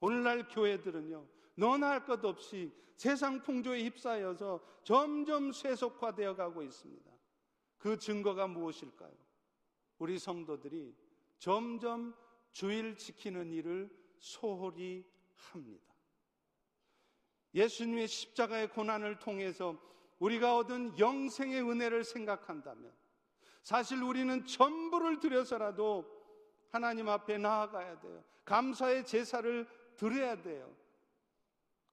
[0.00, 7.10] 오늘날 교회들은요, 너나 할 것 없이 세상 풍조에 휩싸여서 점점 쇠속화되어 가고 있습니다.
[7.78, 9.12] 그 증거가 무엇일까요?
[10.04, 10.94] 우리 성도들이
[11.38, 12.14] 점점
[12.52, 13.88] 주일 지키는 일을
[14.18, 15.82] 소홀히 합니다.
[17.54, 19.80] 예수님의 십자가의 고난을 통해서
[20.18, 22.92] 우리가 얻은 영생의 은혜를 생각한다면
[23.62, 26.04] 사실 우리는 전부를 들여서라도
[26.68, 28.22] 하나님 앞에 나아가야 돼요.
[28.44, 30.70] 감사의 제사를 드려야 돼요.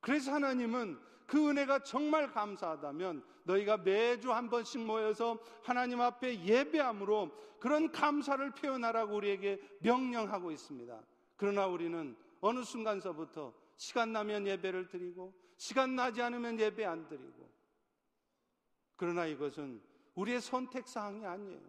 [0.01, 0.99] 그래서 하나님은
[1.31, 9.15] 그 은혜가 정말 감사하다면 너희가 매주 한 번씩 모여서 하나님 앞에 예배함으로 그런 감사를 표현하라고
[9.15, 11.01] 우리에게 명령하고 있습니다.
[11.37, 17.49] 그러나 우리는 어느 순간서부터 시간 나면 예배를 드리고 시간 나지 않으면 예배 안 드리고
[18.97, 19.81] 그러나 이것은
[20.15, 21.61] 우리의 선택 사항이 아니에요.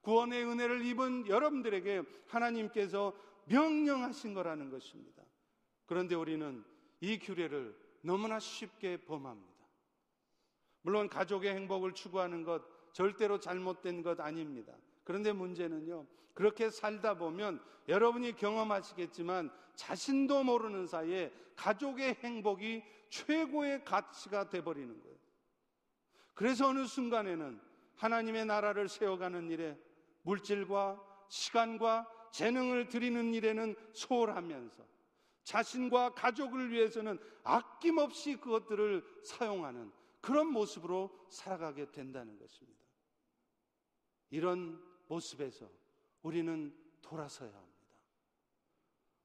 [0.00, 3.12] 구원의 은혜를 입은 여러분들에게 하나님께서
[3.44, 5.22] 명령하신 거라는 것입니다.
[5.84, 6.64] 그런데 우리는
[7.00, 9.50] 이 규례를 너무나 쉽게 범합니다.
[10.82, 14.72] 물론 가족의 행복을 추구하는 것 절대로 잘못된 것 아닙니다.
[15.04, 25.00] 그런데 문제는요, 그렇게 살다 보면 여러분이 경험하시겠지만 자신도 모르는 사이에 가족의 행복이 최고의 가치가 돼버리는
[25.02, 25.16] 거예요.
[26.34, 27.60] 그래서 어느 순간에는
[27.96, 29.78] 하나님의 나라를 세워가는 일에
[30.22, 34.89] 물질과 시간과 재능을 드리는 일에는 소홀하면서
[35.44, 42.80] 자신과 가족을 위해서는 아낌없이 그것들을 사용하는 그런 모습으로 살아가게 된다는 것입니다.
[44.30, 45.68] 이런 모습에서
[46.22, 47.70] 우리는 돌아서야 합니다.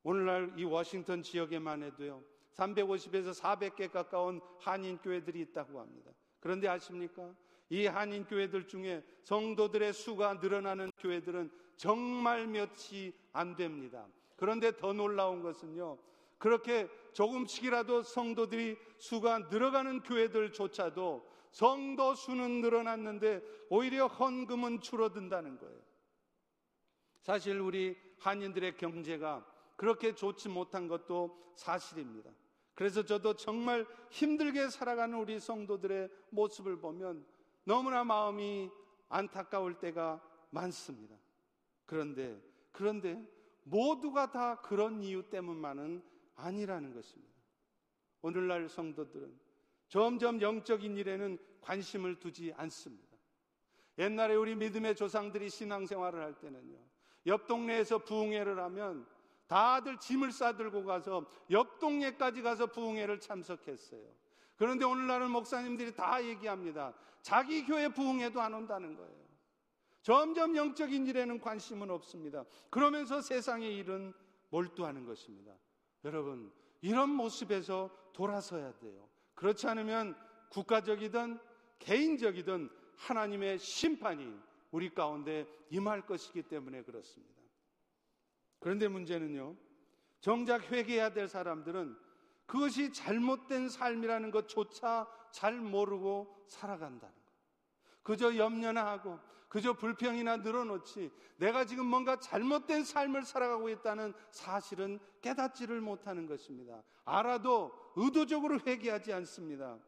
[0.04, 2.24] 오늘날 이 워싱턴 지역에만 해도요,
[2.54, 6.12] 350에서 400개 가까운 한인 교회들이 있다고 합니다.
[6.40, 7.36] 그런데 아십니까?
[7.70, 14.08] 이 한인 교회들 중에 성도들의 수가 늘어나는 교회들은 정말 몇이 안 됩니다.
[14.36, 15.98] 그런데 더 놀라운 것은요,
[16.38, 25.80] 그렇게 조금씩이라도 성도들이 수가 늘어가는 교회들조차도 성도 수는 늘어났는데 오히려 헌금은 줄어든다는 거예요.
[27.22, 29.46] 사실 우리 한인들의 경제가
[29.76, 32.30] 그렇게 좋지 못한 것도 사실입니다.
[32.74, 37.26] 그래서 저도 정말 힘들게 살아가는 우리 성도들의 모습을 보면
[37.64, 38.70] 너무나 마음이
[39.08, 41.16] 안타까울 때가 많습니다.
[41.86, 42.40] 그런데,
[42.72, 43.26] 그런데
[43.66, 46.04] 모두가 다 그런 이유 때문만은
[46.36, 47.34] 아니라는 것입니다.
[48.22, 49.38] 오늘날 성도들은
[49.88, 53.16] 점점 영적인 일에는 관심을 두지 않습니다.
[53.98, 56.78] 옛날에 우리 믿음의 조상들이 신앙생활을 할 때는요,
[57.28, 59.08] 옆 동네에서 부흥회를 하면
[59.48, 64.06] 다들 짐을 싸들고 가서 옆 동네까지 가서 부흥회를 참석했어요.
[64.58, 66.94] 그런데 오늘날은 목사님들이 다 얘기합니다.
[67.22, 69.25] 자기 교회 부흥회도 안 온다는 거예요.
[70.06, 72.46] 점점 영적인 일에는 관심은 없습니다.
[72.70, 74.14] 그러면서 세상의 일은
[74.52, 75.58] 몰두하는 것입니다.
[76.04, 79.10] 여러분, 이런 모습에서 돌아서야 돼요.
[79.34, 80.16] 그렇지 않으면
[80.50, 81.40] 국가적이든
[81.80, 84.32] 개인적이든 하나님의 심판이
[84.70, 87.42] 우리 가운데 임할 것이기 때문에 그렇습니다.
[88.60, 89.56] 그런데 문제는요,
[90.20, 91.98] 정작 회개해야 될 사람들은
[92.46, 97.34] 그것이 잘못된 삶이라는 것조차 잘 모르고 살아간다는 것.
[98.04, 99.20] 그저 염려나 하고
[99.56, 106.84] 그저 불평이나 늘어놓지 내가 지금 뭔가 잘못된 삶을 살아가고 있다는 사실은 깨닫지를 못하는 것입니다.
[107.06, 109.80] 알아도 의도적으로 회개하지 않습니다.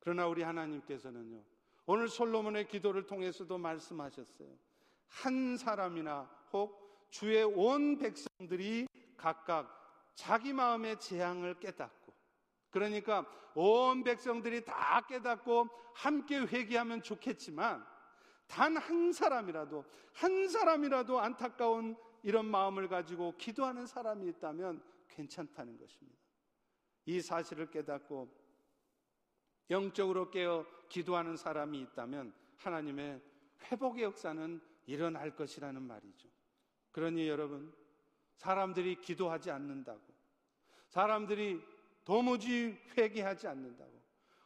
[0.00, 1.42] 그러나 우리 하나님께서는요.
[1.84, 4.48] 오늘 솔로몬의 기도를 통해서도 말씀하셨어요.
[5.06, 6.22] 한 사람이나
[6.54, 8.88] 혹 주의 온 백성들이
[9.18, 9.68] 각각
[10.14, 12.10] 자기 마음의 재앙을 깨닫고
[12.70, 17.95] 그러니까 온 백성들이 다 깨닫고 함께 회개하면 좋겠지만
[18.46, 26.18] 단 한 사람이라도 한 사람이라도 안타까운 이런 마음을 가지고 기도하는 사람이 있다면 괜찮다는 것입니다.
[27.06, 28.28] 이 사실을 깨닫고
[29.70, 33.20] 영적으로 깨어 기도하는 사람이 있다면 하나님의
[33.64, 36.28] 회복의 역사는 일어날 것이라는 말이죠.
[36.92, 37.72] 그러니 여러분,
[38.36, 40.00] 사람들이 기도하지 않는다고,
[40.88, 41.60] 사람들이
[42.04, 43.92] 도무지 회개하지 않는다고,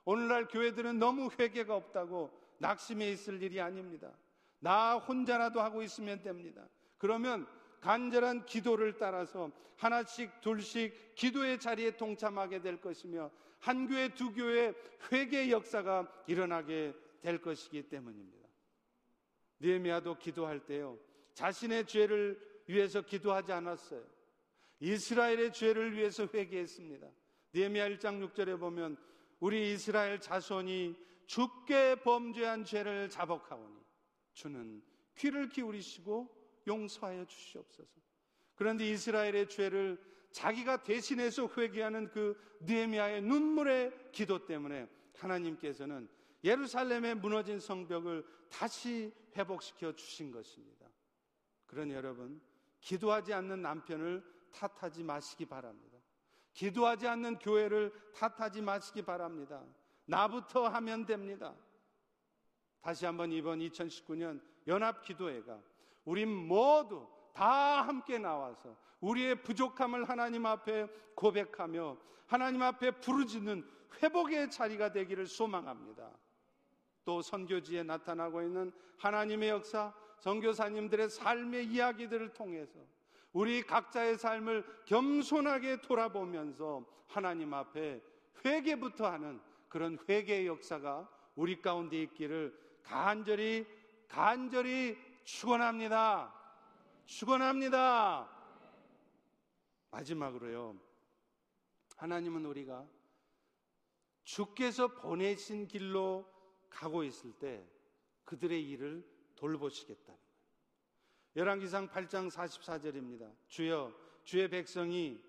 [0.04, 4.12] 오늘날 교회들은 너무 회개가 없다고 낙심해 있을 일이 아닙니다.
[4.61, 6.68] 나 혼자라도 하고 있으면 됩니다.
[6.99, 7.46] 그러면
[7.81, 14.75] 간절한 기도를 따라서 하나씩 둘씩 기도의 자리에 동참하게 될 것이며 한 교회 두 교회
[15.11, 18.46] 회개 역사가 일어나게 될 것이기 때문입니다.
[19.61, 20.99] 느헤미야도 기도할 때요.
[21.35, 24.03] 자신의 죄를 위해서 기도하지 않았어요.
[24.81, 27.07] 이스라엘의 죄를 위해서 회개했습니다.
[27.55, 28.99] 느헤미야 1장 6절에 보면
[29.38, 33.81] 우리 이스라엘 자손이 죽게 범죄한 죄를 자복하오니
[34.33, 34.83] 주는
[35.16, 36.29] 귀를 기울이시고
[36.66, 38.01] 용서하여 주시옵소서.
[38.57, 39.97] 그런데 이스라엘의 죄를
[40.33, 44.88] 자기가 대신해서 회개하는 그 느헤미야의 눈물의 기도 때문에
[45.19, 46.09] 하나님께서는
[46.43, 50.89] 예루살렘의 무너진 성벽을 다시 회복시켜 주신 것입니다.
[51.66, 52.41] 그러니 여러분,
[52.81, 55.97] 기도하지 않는 남편을 탓하지 마시기 바랍니다.
[56.55, 59.64] 기도하지 않는 교회를 탓하지 마시기 바랍니다.
[60.11, 61.54] 나부터 하면 됩니다.
[62.80, 65.61] 다시 한번 이번 2019년 연합 기도회가
[66.04, 71.96] 우리 모두 다 함께 나와서 우리의 부족함을 하나님 앞에 고백하며
[72.26, 73.66] 하나님 앞에 부르짖는
[74.02, 76.11] 회복의 자리가 되기를 소망합니다.
[77.04, 82.78] 또 선교지에 나타나고 있는 하나님의 역사, 선교사님들의 삶의 이야기들을 통해서
[83.32, 88.02] 우리 각자의 삶을 겸손하게 돌아보면서 하나님 앞에
[88.44, 89.40] 회개부터 하는
[89.71, 93.66] 그런 회개의 역사가 우리 가운데 있기를 간절히
[94.09, 96.35] 간절히 축원합니다.
[97.07, 98.29] 축원합니다.
[99.93, 100.79] 마지막으로요.
[101.97, 102.87] 하나님은 우리가
[104.25, 106.29] 주께서 보내신 길로
[106.68, 107.64] 가고 있을 때
[108.25, 110.12] 그들의 일을 돌보시겠다.
[111.37, 113.33] 열왕기상 8장 44절입니다.
[113.47, 113.95] 주여
[114.25, 115.23] 주의 백성이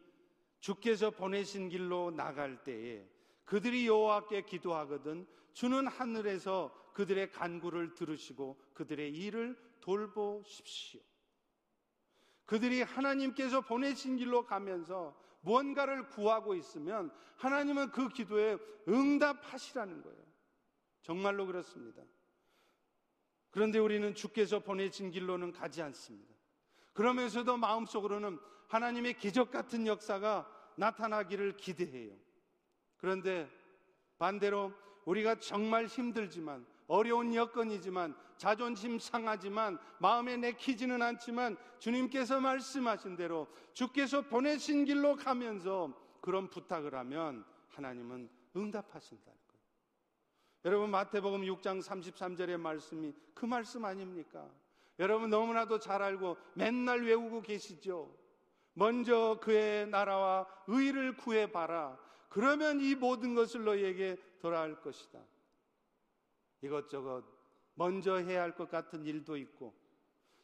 [0.59, 3.07] 주께서 보내신 길로 나갈 때에
[3.45, 11.01] 그들이 여호와께 기도하거든 주는 하늘에서 그들의 간구를 들으시고 그들의 일을 돌보십시오.
[12.45, 20.21] 그들이 하나님께서 보내신 길로 가면서 무언가를 구하고 있으면 하나님은 그 기도에 응답하시라는 거예요.
[21.01, 22.03] 정말로 그렇습니다.
[23.49, 26.33] 그런데 우리는 주께서 보내신 길로는 가지 않습니다.
[26.93, 32.15] 그러면서도 마음속으로는 하나님의 기적 같은 역사가 나타나기를 기대해요.
[33.01, 33.49] 그런데
[34.17, 34.71] 반대로
[35.05, 44.85] 우리가 정말 힘들지만 어려운 여건이지만 자존심 상하지만 마음에 내키지는 않지만 주님께서 말씀하신 대로 주께서 보내신
[44.85, 45.91] 길로 가면서
[46.21, 49.63] 그런 부탁을 하면 하나님은 응답하신다는 거예요.
[50.65, 54.47] 여러분 마태복음 6장 33절의 말씀이 그 말씀 아닙니까?
[54.99, 58.15] 여러분 너무나도 잘 알고 맨날 외우고 계시죠.
[58.73, 61.97] 먼저 그의 나라와 의를 구해 봐라.
[62.31, 65.19] 그러면 이 모든 것을 너희에게 돌아올 것이다.
[66.61, 67.25] 이것저것
[67.73, 69.73] 먼저 해야 할 것 같은 일도 있고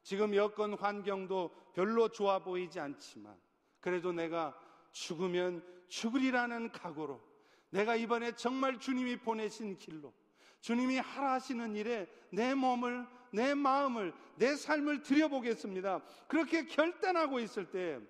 [0.04, 3.40] 지금 여건 환경도 별로 좋아 보이지 않지만
[3.80, 4.54] 그래도 내가
[4.92, 7.22] 죽으면 죽으리라는 각오로
[7.70, 10.14] 내가 이번에 정말 주님이 보내신 길로
[10.60, 16.02] 주님이 하라 하시는 일에 내 몸을 내 마음을 내 삶을 들여보겠습니다.
[16.28, 18.02] 그렇게 결단하고 있을 때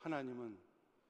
[0.00, 0.58] 하나님은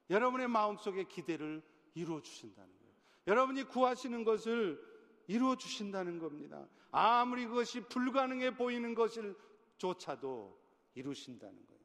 [0.09, 1.61] 여러분의 마음속에 기대를
[1.95, 2.93] 이루어 주신다는 거예요.
[3.27, 4.79] 여러분이 구하시는 것을
[5.27, 6.67] 이루어 주신다는 겁니다.
[6.91, 9.35] 아무리 그것이 불가능해 보이는 것을
[9.77, 10.57] 조차도
[10.93, 11.81] 이루신다는 거예요.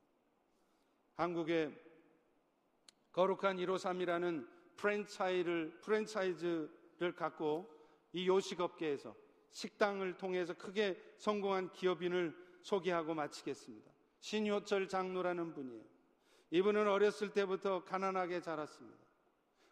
[1.14, 1.74] 한국의
[3.12, 4.46] 거룩한 153이라는
[4.76, 7.68] 프랜차이를, 프랜차이즈를 갖고
[8.12, 9.14] 이 요식업계에서
[9.50, 13.90] 식당을 통해서 크게 성공한 기업인을 소개하고 마치겠습니다.
[14.20, 15.84] 신효철 장로라는 분이에요.
[16.50, 18.99] 이분은 어렸을 때부터 가난하게 자랐습니다.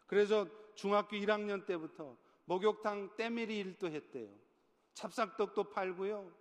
[0.09, 4.27] 그래서 중학교 1학년 때부터 목욕탕 때밀이 일도 했대요.
[4.95, 6.31] 찹쌀떡도 팔고요.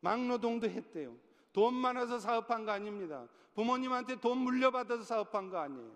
[0.00, 1.16] 막노동도 했대요.
[1.52, 3.26] 돈 많아서 사업한 거 아닙니다.
[3.54, 5.92] 부모님한테 돈 물려받아서 사업한 거 아니에요.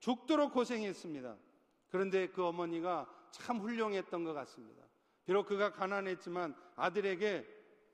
[0.00, 1.36] 죽도록 고생했습니다.
[1.88, 4.82] 그런데 그 어머니가 참 훌륭했던 것 같습니다.
[5.24, 7.46] 비록 그가 가난했지만 아들에게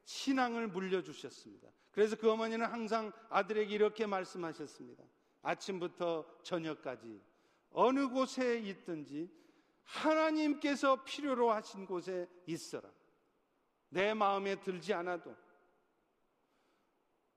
[0.05, 1.69] 신앙을 물려주셨습니다.
[1.91, 5.05] 그래서 그 어머니는 항상 아들에게 이렇게 말씀하셨습니다.
[5.43, 7.21] 아침부터 저녁까지
[7.71, 9.31] 어느 곳에 있든지
[9.85, 12.89] 하나님께서 필요로 하신 곳에 있어라.
[13.89, 15.35] 내 마음에 들지 않아도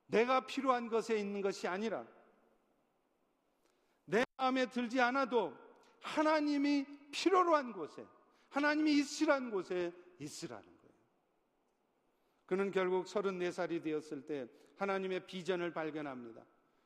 [0.08, 2.06] 내가 필요한 것에 있는 것이 아니라
[4.06, 5.58] 내 마음에 들지 않아도
[6.02, 8.06] 하나님이 필요로 한 곳에
[8.50, 10.96] 하나님이 있으란 곳에 있으라는 거예요.
[12.46, 16.46] 그는 결국 34살이 되었을 때 하나님의 비전을 발견합니다.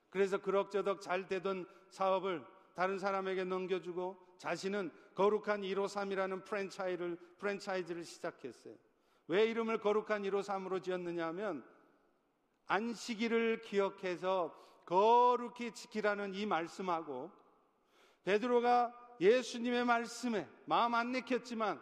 [0.09, 2.45] 그래서 그럭저럭 잘 되던 사업을
[2.77, 8.75] 다른 사람에게 넘겨주고 자신은 거룩한 153이라는 프랜차이를, 프랜차이즈를 시작했어요.
[9.27, 11.65] 왜 이름을 거룩한 153으로 지었느냐 하면
[12.67, 14.53] 안식일을 기억해서
[14.85, 17.31] 거룩히 지키라는 이 말씀하고
[18.23, 21.81] 베드로가 예수님의 말씀에 마음 안 내켰지만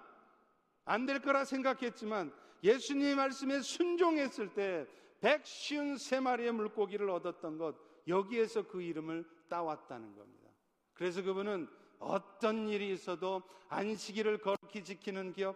[0.86, 2.32] 안 될 거라 생각했지만
[2.64, 4.88] 예수님의 말씀에 순종했을 때
[5.20, 7.76] 153마리의 물고기를 얻었던 것
[8.08, 10.45] 여기에서 그 이름을 따왔다는 겁니다.
[10.96, 11.68] 그래서 그분은
[12.00, 15.56] 어떤 일이 있어도 안식일을 거룩히 지키는 기업,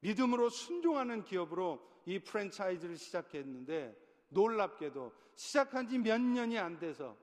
[0.00, 3.96] 믿음으로 순종하는 기업으로 이 프랜차이즈를 시작했는데
[4.28, 7.16] 놀랍게도 시작한 지 몇 년이 안 돼서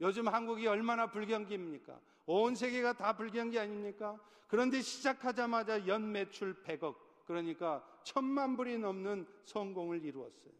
[0.00, 2.00] 요즘 한국이 얼마나 불경기입니까?
[2.26, 4.18] 온 세계가 다 불경기 아닙니까?
[4.46, 6.94] 그런데 시작하자마자 연 매출 100억,
[7.26, 10.52] 그러니까 천만 불이 넘는 성공을 이루었어요.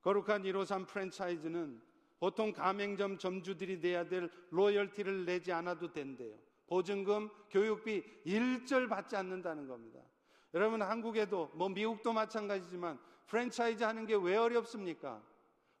[0.00, 1.82] 거룩한 153 프랜차이즈는
[2.18, 6.34] 보통 가맹점 점주들이 내야 될 로열티를 내지 않아도 된대요.
[6.66, 10.00] 보증금, 교육비 일절 받지 않는다는 겁니다.
[10.54, 15.22] 여러분 한국에도 뭐 미국도 마찬가지지만 프랜차이즈 하는 게 왜 어렵습니까?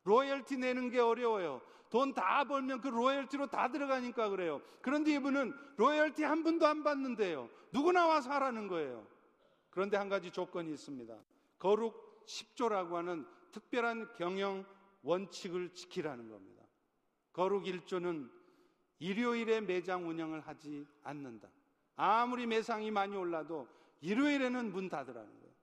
[0.04, 1.60] 로열티 내는 게 어려워요.
[1.90, 4.60] 돈 다 벌면 그 로열티로 다 들어가니까 그래요.
[4.82, 7.48] 그런데 이분은 로열티 한 분도 안 받는데요.
[7.72, 9.06] 누구나 와서 하라는 거예요.
[9.70, 11.14] 그런데 한 가지 조건이 있습니다.
[11.58, 14.64] 거룩 10조라고 하는 특별한 경영
[15.02, 16.62] 원칙을 지키라는 겁니다.
[17.32, 18.30] 거룩 1조는
[18.98, 21.48] 일요일에 매장 운영을 하지 않는다.
[21.96, 23.68] 아무리 매상이 많이 올라도
[24.00, 25.54] 일요일에는 문 닫으라는 거예요.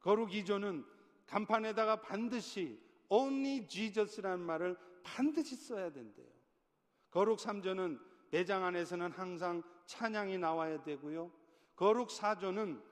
[0.00, 0.84] 거룩 2조는
[1.26, 6.26] 간판에다가 반드시 only Jesus라는 말을 반드시 써야 된대요.
[7.10, 7.98] 거룩 3조는
[8.30, 11.30] 매장 안에서는 항상 찬양이 나와야 되고요.
[11.74, 12.82] 거룩 4조는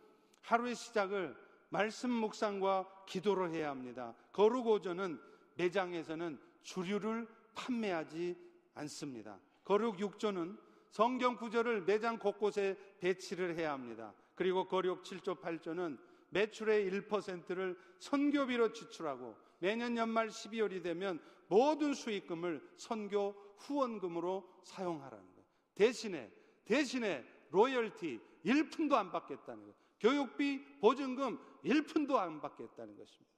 [0.42, 1.36] 하루의 시작을
[1.68, 4.14] 말씀 묵상과 기도로 해야 합니다.
[4.32, 5.20] 거룩 5조는
[5.56, 8.36] 매장에서는 주류를 판매하지
[8.74, 9.38] 않습니다.
[9.64, 10.58] 거룩 6조는
[10.90, 14.14] 성경 구절을 매장 곳곳에 배치를 해야 합니다.
[14.34, 15.98] 그리고 거룩 7조 8조는
[16.30, 25.46] 매출의 1%를 선교비로 지출하고 매년 연말 12월이 되면 모든 수익금을 선교 후원금으로 사용하라는 거예요.
[25.74, 26.30] 대신에
[26.64, 29.74] 대신에 로열티 1푼도 안 받겠다는 거예요.
[30.00, 33.30] 교육비 보증금 1푼도 안 받겠다는 것입니다.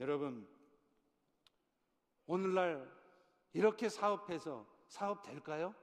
[0.00, 0.46] 여러분
[2.26, 2.90] 오늘날
[3.52, 5.74] 이렇게 사업해서 사업 될까요?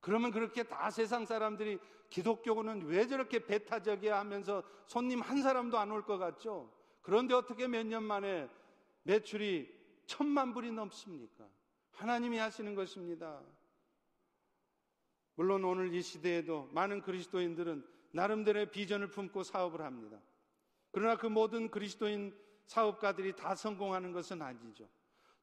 [0.00, 1.78] 그러면 그렇게 다 세상 사람들이
[2.10, 6.72] 기독교는 왜 저렇게 배타적이야 하면서 손님 한 사람도 안 올 것 같죠?
[7.02, 8.48] 그런데 어떻게 몇 년 만에
[9.02, 11.48] 매출이 천만 불이 넘습니까?
[11.92, 13.42] 하나님이 하시는 것입니다.
[15.34, 20.20] 물론 오늘 이 시대에도 많은 그리스도인들은 나름대로의 비전을 품고 사업을 합니다.
[20.90, 22.36] 그러나 그 모든 그리스도인
[22.66, 24.88] 사업가들이 다 성공하는 것은 아니죠.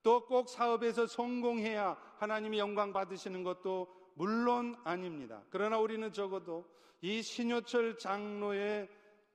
[0.06, 5.44] 또 꼭 사업에서 성공해야 하나님이 영광 받으시는 것도 물론 아닙니다.
[5.50, 6.64] 그러나 우리는 적어도
[7.02, 8.88] 이 신효철 장로의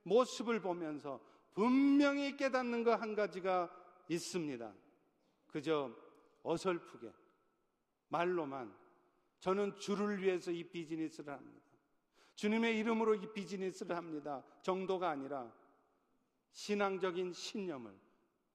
[0.04, 1.20] 모습을 보면서
[1.54, 3.68] 분명히 깨닫는 거한 가지가
[4.08, 4.72] 있습니다.
[5.48, 5.90] 그저
[6.44, 7.10] 어설프게
[8.08, 8.72] 말로만
[9.40, 11.66] 저는 주를 위해서 이 비즈니스를 합니다.
[12.36, 14.44] 주님의 이름으로 이 비즈니스를 합니다.
[14.62, 15.52] 정도가 아니라
[16.52, 17.92] 신앙적인 신념을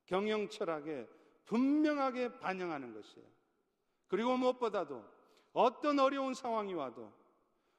[0.05, 1.05] 경영 철학에
[1.45, 3.27] 분명하게 반영하는 것이에요.
[4.07, 5.03] 그리고 무엇보다도
[5.53, 7.11] 어떤 어려운 상황이 와도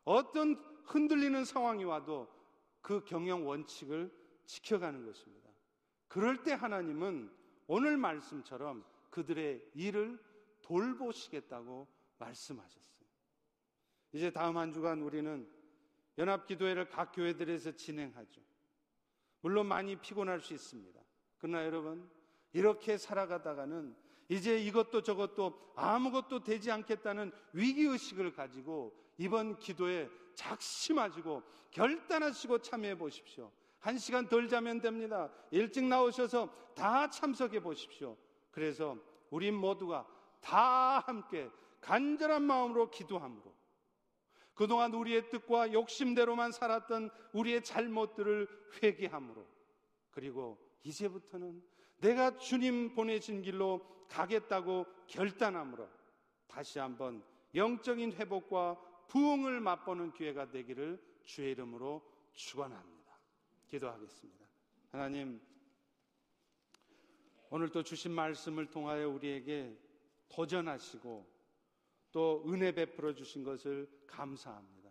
[0.04, 0.54] 어떤
[0.84, 2.28] 흔들리는 상황이 와도
[2.80, 4.12] 그 경영 원칙을
[4.46, 5.50] 지켜가는 것입니다.
[6.08, 7.30] 그럴 때 하나님은
[7.66, 10.18] 오늘 말씀처럼 그들의 일을
[10.62, 11.88] 돌보시겠다고
[12.18, 13.08] 말씀하셨어요.
[14.12, 15.50] 이제 다음 한 주간 우리는
[16.18, 18.40] 연합 기도회를 각 교회들에서 진행하죠.
[19.40, 21.00] 물론 많이 피곤할 수 있습니다.
[21.38, 22.08] 그러나 여러분,
[22.56, 23.94] 이렇게 살아가다가는
[24.30, 33.52] 이제 이것도 저것도 아무것도 되지 않겠다는 위기의식을 가지고 이번 기도에 작심하시고 결단하시고 참여해 보십시오.
[33.78, 35.30] 한 시간 덜 자면 됩니다.
[35.50, 38.16] 일찍 나오셔서 다 참석해 보십시오.
[38.50, 38.96] 그래서
[39.28, 40.06] 우리 모두가
[40.40, 41.50] 다 함께
[41.82, 43.54] 간절한 마음으로 기도함으로
[44.54, 48.48] 그동안 우리의 뜻과 욕심대로만 살았던 우리의 잘못들을
[48.82, 49.46] 회개함으로
[50.10, 55.88] 그리고 이제부터는 내가 주님 보내신 길로 가겠다고 결단함으로
[56.46, 57.22] 다시 한번
[57.54, 58.78] 영적인 회복과
[59.08, 63.18] 부흥을 맛보는 기회가 되기를 주의 이름으로 축원합니다.
[63.68, 64.46] 기도하겠습니다.
[64.90, 65.40] 하나님
[67.50, 69.76] 오늘 또 주신 말씀을 통하여 우리에게
[70.28, 71.26] 도전하시고
[72.12, 74.90] 또 은혜 베풀어 주신 것을 감사합니다.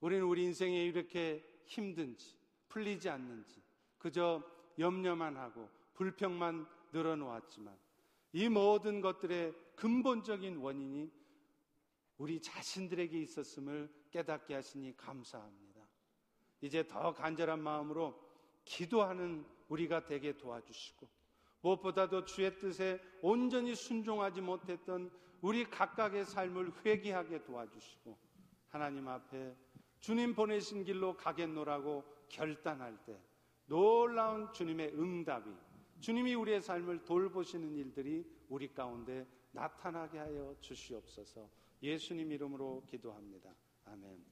[0.00, 2.36] 우리는 우리 인생에 이렇게 힘든지
[2.68, 3.62] 풀리지 않는지
[3.98, 4.42] 그저
[4.78, 7.76] 염려만 하고 불평만 늘어놓았지만
[8.32, 11.10] 이 모든 것들의 근본적인 원인이
[12.18, 15.80] 우리 자신들에게 있었음을 깨닫게 하시니 감사합니다.
[16.60, 18.18] 이제 더 간절한 마음으로
[18.64, 21.08] 기도하는 우리가 되게 도와주시고
[21.60, 28.16] 무엇보다도 주의 뜻에 온전히 순종하지 못했던 우리 각각의 삶을 회개하게 도와주시고
[28.68, 29.54] 하나님 앞에
[30.00, 33.18] 주님 보내신 길로 가겠노라고 결단할 때
[33.66, 35.50] 놀라운 주님의 응답이
[36.04, 41.48] 주님이 우리의 삶을 돌보시는 일들이 우리 가운데 나타나게 하여 주시옵소서
[41.82, 43.48] 예수님 이름으로 기도합니다.
[43.86, 44.22] 아멘.